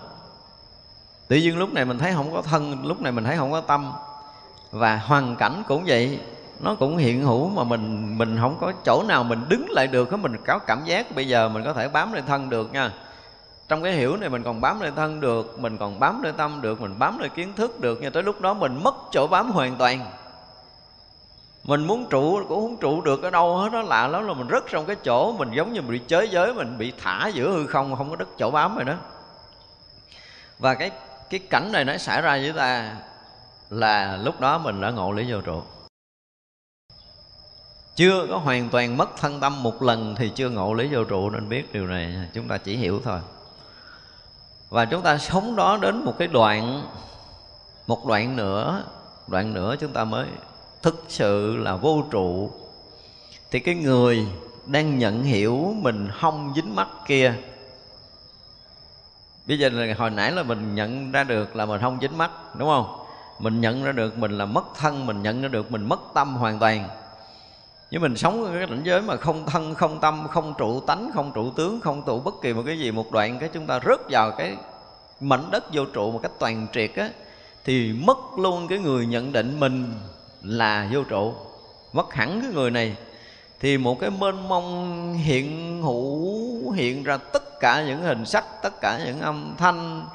Tự 1.27 1.35
nhiên 1.35 1.57
lúc 1.57 1.73
này 1.73 1.85
mình 1.85 1.97
thấy 1.97 2.13
không 2.13 2.33
có 2.33 2.41
thân, 2.41 2.85
lúc 2.85 3.01
này 3.01 3.11
mình 3.11 3.23
thấy 3.23 3.37
không 3.37 3.51
có 3.51 3.61
tâm. 3.61 3.91
Và 4.71 4.97
hoàn 4.97 5.35
cảnh 5.35 5.63
cũng 5.67 5.83
vậy 5.87 6.19
nó 6.59 6.75
cũng 6.75 6.97
hiện 6.97 7.23
hữu 7.23 7.49
mà 7.49 7.63
mình 7.63 8.17
mình 8.17 8.37
không 8.41 8.57
có 8.61 8.73
chỗ 8.85 9.03
nào 9.07 9.23
mình 9.23 9.39
đứng 9.49 9.65
lại 9.69 9.87
được 9.87 10.11
á 10.11 10.17
mình 10.17 10.37
có 10.45 10.59
cảm 10.59 10.85
giác 10.85 11.15
bây 11.15 11.27
giờ 11.27 11.49
mình 11.49 11.63
có 11.63 11.73
thể 11.73 11.87
bám 11.87 12.13
lên 12.13 12.25
thân 12.25 12.49
được 12.49 12.73
nha. 12.73 12.91
Trong 13.67 13.83
cái 13.83 13.93
hiểu 13.93 14.17
này 14.17 14.29
mình 14.29 14.43
còn 14.43 14.61
bám 14.61 14.79
lên 14.79 14.95
thân 14.95 15.19
được, 15.21 15.59
mình 15.59 15.77
còn 15.77 15.99
bám 15.99 16.21
lên 16.21 16.35
tâm 16.35 16.61
được, 16.61 16.81
mình 16.81 16.95
bám 16.99 17.19
lên 17.19 17.31
kiến 17.35 17.53
thức 17.53 17.79
được 17.79 17.99
nhưng 18.01 18.11
tới 18.11 18.23
lúc 18.23 18.41
đó 18.41 18.53
mình 18.53 18.83
mất 18.83 18.95
chỗ 19.11 19.27
bám 19.27 19.51
hoàn 19.51 19.75
toàn. 19.75 20.05
Mình 21.63 21.87
muốn 21.87 22.05
trụ 22.09 22.39
cũng 22.47 22.61
không 22.61 22.77
trụ 22.77 23.01
được 23.01 23.23
ở 23.23 23.29
đâu 23.29 23.57
hết 23.57 23.69
đó 23.71 23.81
lạ 23.81 24.07
lắm 24.07 24.27
là 24.27 24.33
mình 24.33 24.47
rớt 24.51 24.63
trong 24.69 24.85
cái 24.85 24.95
chỗ 25.05 25.31
mình 25.31 25.51
giống 25.51 25.73
như 25.73 25.81
mình 25.81 25.91
bị 25.91 26.01
chới 26.07 26.29
giới, 26.29 26.53
mình 26.53 26.77
bị 26.77 26.93
thả 27.03 27.27
giữa 27.27 27.51
hư 27.51 27.67
không 27.67 27.95
không 27.95 28.09
có 28.09 28.15
đất 28.15 28.27
chỗ 28.37 28.51
bám 28.51 28.75
rồi 28.75 28.85
đó. 28.85 28.93
Và 30.59 30.73
cái 30.73 30.91
cái 31.29 31.39
cảnh 31.39 31.71
này 31.71 31.85
nó 31.85 31.97
xảy 31.97 32.21
ra 32.21 32.31
với 32.31 32.53
ta 32.53 32.95
là 33.69 34.17
lúc 34.23 34.39
đó 34.39 34.57
mình 34.57 34.81
đã 34.81 34.91
ngộ 34.91 35.11
lý 35.11 35.31
vô 35.31 35.41
trụ 35.41 35.61
chưa 37.97 38.27
có 38.29 38.37
hoàn 38.37 38.69
toàn 38.69 38.97
mất 38.97 39.17
thân 39.17 39.39
tâm 39.39 39.63
một 39.63 39.81
lần 39.81 40.15
thì 40.15 40.31
chưa 40.35 40.49
ngộ 40.49 40.73
lý 40.73 40.87
vô 40.91 41.03
trụ 41.03 41.29
nên 41.29 41.49
biết 41.49 41.73
điều 41.73 41.87
này. 41.87 42.15
Chúng 42.33 42.47
ta 42.47 42.57
chỉ 42.57 42.77
hiểu 42.77 43.01
thôi. 43.03 43.19
Và 44.69 44.85
chúng 44.85 45.01
ta 45.01 45.17
sống 45.17 45.55
đó 45.55 45.77
đến 45.81 46.03
một 46.03 46.13
cái 46.17 46.27
đoạn, 46.27 46.83
một 47.87 48.05
đoạn 48.05 48.35
nữa 48.35 48.83
đoạn 49.27 49.53
nữa 49.53 49.75
chúng 49.79 49.91
ta 49.91 50.03
mới 50.03 50.27
thực 50.81 51.05
sự 51.07 51.57
là 51.57 51.75
vô 51.75 52.03
trụ. 52.11 52.51
Thì 53.51 53.59
cái 53.59 53.75
người 53.75 54.27
đang 54.65 54.97
nhận 54.99 55.23
hiểu 55.23 55.75
mình 55.77 56.09
không 56.19 56.53
dính 56.55 56.75
mắt 56.75 56.87
kia 57.05 57.33
bây 59.47 59.59
giờ 59.59 59.69
là 59.69 59.93
hồi 59.97 60.09
nãy 60.09 60.31
là 60.31 60.43
mình 60.43 60.75
nhận 60.75 61.11
ra 61.11 61.23
được 61.23 61.55
là 61.55 61.65
mình 61.65 61.81
không 61.81 61.97
dính 62.01 62.17
mắt, 62.17 62.31
đúng 62.55 62.69
không? 62.69 62.99
Mình 63.39 63.61
nhận 63.61 63.83
ra 63.83 63.91
được 63.91 64.17
mình 64.17 64.37
là 64.37 64.45
mất 64.45 64.63
thân, 64.75 65.05
mình 65.05 65.21
nhận 65.23 65.41
ra 65.41 65.47
được 65.47 65.71
mình 65.71 65.89
mất 65.89 65.99
tâm 66.13 66.35
hoàn 66.35 66.59
toàn 66.59 66.89
nhưng 67.91 68.01
mình 68.01 68.17
sống 68.17 68.43
ở 68.43 68.51
cái 68.53 68.67
cảnh 68.67 68.81
giới 68.83 69.01
mà 69.01 69.15
không 69.15 69.45
thân, 69.45 69.75
không 69.75 69.99
tâm, 69.99 70.27
không 70.29 70.53
trụ 70.57 70.79
tánh, 70.79 71.11
không 71.13 71.31
trụ 71.35 71.51
tướng, 71.51 71.79
không 71.81 72.03
trụ 72.05 72.19
bất 72.19 72.33
kỳ 72.41 72.53
một 72.53 72.63
cái 72.65 72.79
gì, 72.79 72.91
một 72.91 73.11
đoạn 73.11 73.39
cái 73.39 73.49
chúng 73.53 73.67
ta 73.67 73.79
rớt 73.85 73.99
vào 74.09 74.31
cái 74.31 74.55
mảnh 75.19 75.51
đất 75.51 75.63
vô 75.73 75.85
trụ 75.85 76.11
một 76.11 76.19
cách 76.23 76.31
toàn 76.39 76.67
triệt 76.73 76.95
á, 76.95 77.09
thì 77.65 77.93
mất 77.93 78.17
luôn 78.37 78.67
cái 78.67 78.79
người 78.79 79.05
nhận 79.05 79.31
định 79.31 79.59
mình 79.59 79.93
là 80.43 80.89
vô 80.93 81.03
trụ. 81.03 81.33
Mất 81.93 82.13
hẳn 82.13 82.41
cái 82.41 82.51
người 82.53 82.71
này. 82.71 82.95
Thì 83.59 83.77
một 83.77 83.99
cái 83.99 84.09
mênh 84.09 84.47
mông 84.47 85.13
hiện 85.13 85.81
hữu, 85.81 86.71
hiện 86.71 87.03
ra 87.03 87.17
tất 87.17 87.59
cả 87.59 87.83
những 87.87 88.01
hình 88.01 88.25
sắc, 88.25 88.45
tất 88.63 88.81
cả 88.81 88.99
những 89.05 89.21
âm 89.21 89.53
thanh, 89.57 90.05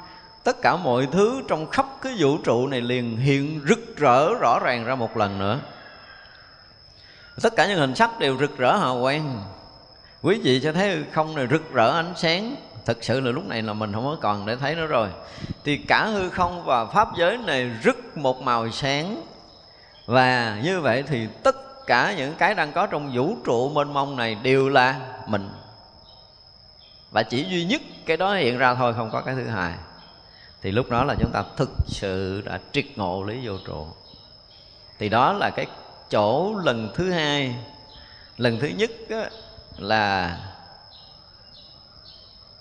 tất 0.43 0.61
cả 0.61 0.75
mọi 0.75 1.07
thứ 1.11 1.41
trong 1.47 1.67
khắp 1.69 1.85
cái 2.01 2.13
vũ 2.19 2.37
trụ 2.37 2.67
này 2.67 2.81
liền 2.81 3.17
hiện 3.17 3.61
rực 3.69 3.97
rỡ, 3.97 4.33
rõ 4.33 4.59
ràng 4.63 4.85
ra 4.85 4.95
một 4.95 5.17
lần 5.17 5.37
nữa 5.39 5.59
tất 7.41 7.55
cả 7.55 7.67
những 7.67 7.79
hình 7.79 7.95
sắc 7.95 8.19
đều 8.19 8.37
rực 8.37 8.57
rỡ 8.57 8.77
hào 8.77 9.01
quang. 9.01 9.43
Quý 10.21 10.39
vị 10.43 10.59
cho 10.63 10.73
thấy 10.73 11.03
không 11.11 11.35
này 11.35 11.47
rực 11.51 11.73
rỡ 11.73 11.91
ánh 11.91 12.13
sáng. 12.15 12.55
Thực 12.85 13.03
sự 13.03 13.19
là 13.19 13.31
lúc 13.31 13.45
này 13.45 13.61
là 13.61 13.73
mình 13.73 13.93
không 13.93 14.05
có 14.05 14.17
còn 14.21 14.45
để 14.45 14.55
thấy 14.55 14.75
nữa 14.75 14.85
rồi. 14.85 15.09
Thì 15.63 15.77
cả 15.77 16.05
hư 16.05 16.29
không 16.29 16.63
và 16.65 16.85
pháp 16.85 17.07
giới 17.17 17.37
này 17.37 17.71
rực 17.83 18.17
một 18.17 18.41
màu 18.41 18.71
sáng. 18.71 19.23
Và 20.05 20.59
như 20.63 20.81
vậy 20.81 21.03
thì 21.07 21.27
tất 21.43 21.85
cả 21.87 22.13
những 22.17 22.35
cái 22.35 22.55
đang 22.55 22.71
có 22.71 22.87
trong 22.87 23.11
vũ 23.15 23.35
trụ 23.45 23.69
mênh 23.69 23.93
mông 23.93 24.15
này 24.15 24.35
đều 24.35 24.69
là 24.69 24.99
mình. 25.27 25.49
Và 27.11 27.23
chỉ 27.23 27.45
duy 27.49 27.65
nhất 27.65 27.81
cái 28.05 28.17
đó 28.17 28.33
hiện 28.33 28.57
ra 28.57 28.75
thôi, 28.75 28.93
không 28.97 29.09
có 29.11 29.21
cái 29.21 29.35
thứ 29.35 29.47
hai. 29.47 29.73
Thì 30.61 30.71
lúc 30.71 30.89
đó 30.89 31.03
là 31.03 31.15
chúng 31.19 31.31
ta 31.31 31.43
thực 31.57 31.69
sự 31.87 32.41
đã 32.45 32.59
triệt 32.71 32.85
ngộ 32.95 33.23
lý 33.23 33.47
vô 33.47 33.53
trụ. 33.67 33.87
Thì 34.99 35.09
đó 35.09 35.33
là 35.33 35.49
cái 35.49 35.65
chỗ 36.13 36.55
lần 36.63 36.89
thứ 36.95 37.11
hai. 37.11 37.55
Lần 38.37 38.59
thứ 38.59 38.67
nhất 38.67 38.91
á, 39.09 39.29
là 39.77 40.37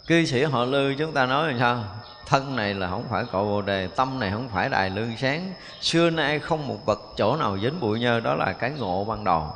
cư 0.06 0.24
sĩ 0.24 0.42
họ 0.42 0.64
lư 0.64 0.94
chúng 0.98 1.12
ta 1.12 1.26
nói 1.26 1.52
là 1.52 1.58
sao? 1.58 1.84
Thân 2.26 2.56
này 2.56 2.74
là 2.74 2.90
không 2.90 3.04
phải 3.10 3.24
cội 3.24 3.44
bồ 3.44 3.62
đề 3.62 3.86
tâm 3.86 4.20
này 4.20 4.30
không 4.30 4.48
phải 4.48 4.68
đài 4.68 4.90
lương 4.90 5.16
sáng. 5.16 5.52
Xưa 5.80 6.10
nay 6.10 6.38
không 6.38 6.68
một 6.68 6.86
vật 6.86 7.00
chỗ 7.16 7.36
nào 7.36 7.58
dính 7.58 7.80
bụi 7.80 8.00
nhơ 8.00 8.20
đó 8.20 8.34
là 8.34 8.52
cái 8.52 8.70
ngộ 8.70 9.04
ban 9.04 9.24
đầu. 9.24 9.52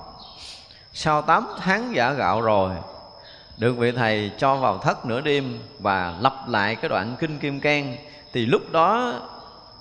Sau 0.92 1.22
8 1.22 1.48
tháng 1.58 1.94
giả 1.94 2.12
gạo 2.12 2.40
rồi 2.40 2.70
được 3.56 3.72
vị 3.72 3.92
thầy 3.92 4.30
cho 4.38 4.56
vào 4.56 4.78
thất 4.78 5.06
nửa 5.06 5.20
đêm 5.20 5.58
và 5.78 6.14
lặp 6.20 6.48
lại 6.48 6.74
cái 6.76 6.88
đoạn 6.88 7.16
kinh 7.20 7.38
kim 7.38 7.60
cang. 7.60 7.96
Thì 8.32 8.46
lúc 8.46 8.62
đó 8.72 9.20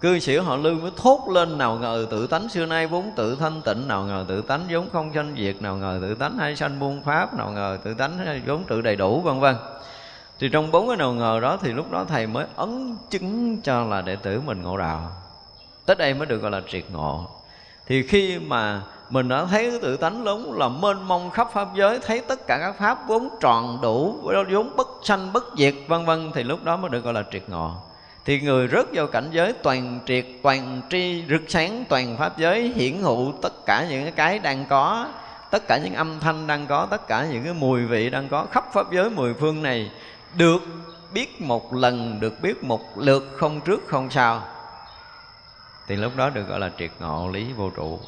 cư 0.02 0.20
sĩ 0.20 0.38
họ 0.38 0.56
lương 0.56 0.82
mới 0.82 0.92
thốt 0.96 1.30
lên, 1.30 1.58
nào 1.58 1.76
ngờ 1.76 2.08
tự 2.12 2.28
tánh 2.28 2.50
xưa 2.50 2.66
nay 2.66 2.88
vốn 2.88 3.12
tự 3.16 3.36
thanh 3.36 3.62
tịnh, 3.62 3.88
nào 3.88 4.04
ngờ 4.04 4.26
tự 4.28 4.42
tánh 4.42 4.62
vốn 4.70 4.90
không 4.94 5.12
sanh 5.14 5.36
diệt, 5.38 5.62
nào 5.62 5.76
ngờ 5.76 6.00
tự 6.02 6.16
tánh 6.16 6.38
hay 6.38 6.56
sanh 6.56 6.80
muôn 6.80 7.04
pháp, 7.04 7.34
nào 7.34 7.52
ngờ 7.52 7.78
tự 7.84 7.94
tánh 7.94 8.42
vốn 8.46 8.64
tự 8.64 8.82
đầy 8.82 8.96
đủ, 8.96 9.22
vân 9.22 9.40
vân. 9.40 9.56
Thì 10.40 10.50
trong 10.50 10.72
bốn 10.72 10.88
cái 10.88 10.98
nào 10.98 11.14
ngờ 11.14 11.40
đó 11.42 11.58
thì 11.62 11.74
lúc 11.74 11.92
đó 11.92 12.06
thầy 12.08 12.28
mới 12.28 12.46
ấn 12.56 12.98
chứng 13.10 13.58
cho 13.62 13.84
là 13.84 14.02
đệ 14.02 14.16
tử 14.16 14.42
mình 14.46 14.62
ngộ 14.62 14.78
đạo. 14.78 15.12
Tới 15.86 15.96
đây 15.96 16.14
mới 16.14 16.26
được 16.26 16.42
gọi 16.42 16.52
là 16.52 16.62
triệt 16.72 16.84
ngộ. 16.92 17.28
Thì 17.88 18.08
khi 18.08 18.40
mà 18.40 18.82
mình 19.10 19.30
đã 19.30 19.46
thấy 19.46 19.72
cái 19.72 19.80
tự 19.82 19.98
tánh 19.98 20.24
lớn 20.24 20.54
là 20.58 20.68
mênh 20.68 21.08
mông 21.08 21.30
khắp 21.30 21.48
pháp 21.54 21.68
giới, 21.76 22.00
thấy 22.06 22.22
tất 22.22 22.48
cả 22.48 22.58
các 22.62 22.76
pháp 22.80 23.08
vốn 23.08 23.30
tròn 23.40 23.80
đủ, 23.82 24.20
vốn 24.52 24.76
bất 24.76 24.88
sanh, 25.04 25.34
bất 25.34 25.44
diệt, 25.58 25.74
vân 25.88 26.06
vân, 26.06 26.32
thì 26.32 26.44
lúc 26.44 26.64
đó 26.64 26.78
mới 26.78 26.90
được 26.90 27.04
gọi 27.04 27.14
là 27.14 27.24
triệt 27.32 27.50
ngộ 27.50 27.72
thì 28.26 28.40
người 28.40 28.68
rớt 28.68 28.86
vào 28.94 29.08
cảnh 29.08 29.30
giới 29.32 29.54
toàn 29.54 30.00
triệt, 30.06 30.26
toàn 30.42 30.82
tri, 30.90 31.24
rực 31.30 31.42
sáng, 31.48 31.84
toàn 31.90 32.18
pháp 32.18 32.38
giới, 32.38 32.74
hiển 32.76 33.02
hữu 33.02 33.34
tất 33.42 33.66
cả 33.66 33.86
những 33.90 34.12
cái 34.12 34.40
đang 34.40 34.66
có, 34.70 35.08
tất 35.52 35.68
cả 35.68 35.78
những 35.84 35.94
âm 35.94 36.20
thanh 36.20 36.48
đang 36.48 36.68
có, 36.68 36.86
tất 36.86 37.08
cả 37.08 37.26
những 37.32 37.44
cái 37.44 37.54
mùi 37.54 37.86
vị 37.86 38.10
đang 38.10 38.30
có 38.30 38.46
khắp 38.52 38.66
pháp 38.74 38.92
giới 38.92 39.10
mười 39.10 39.34
phương 39.34 39.64
này 39.64 39.92
được 40.38 40.60
biết 41.14 41.42
một 41.42 41.74
lần, 41.74 42.20
được 42.20 42.42
biết 42.42 42.64
một 42.64 42.98
lượt 42.98 43.32
không 43.38 43.62
trước 43.62 43.88
không 43.88 44.10
sau. 44.10 44.44
Thì 45.88 45.96
lúc 45.96 46.16
đó 46.16 46.30
được 46.30 46.48
gọi 46.48 46.60
là 46.60 46.72
triệt 46.80 46.92
ngộ 47.00 47.30
lý 47.34 47.54
vô 47.58 47.70
trụ. 47.70 48.00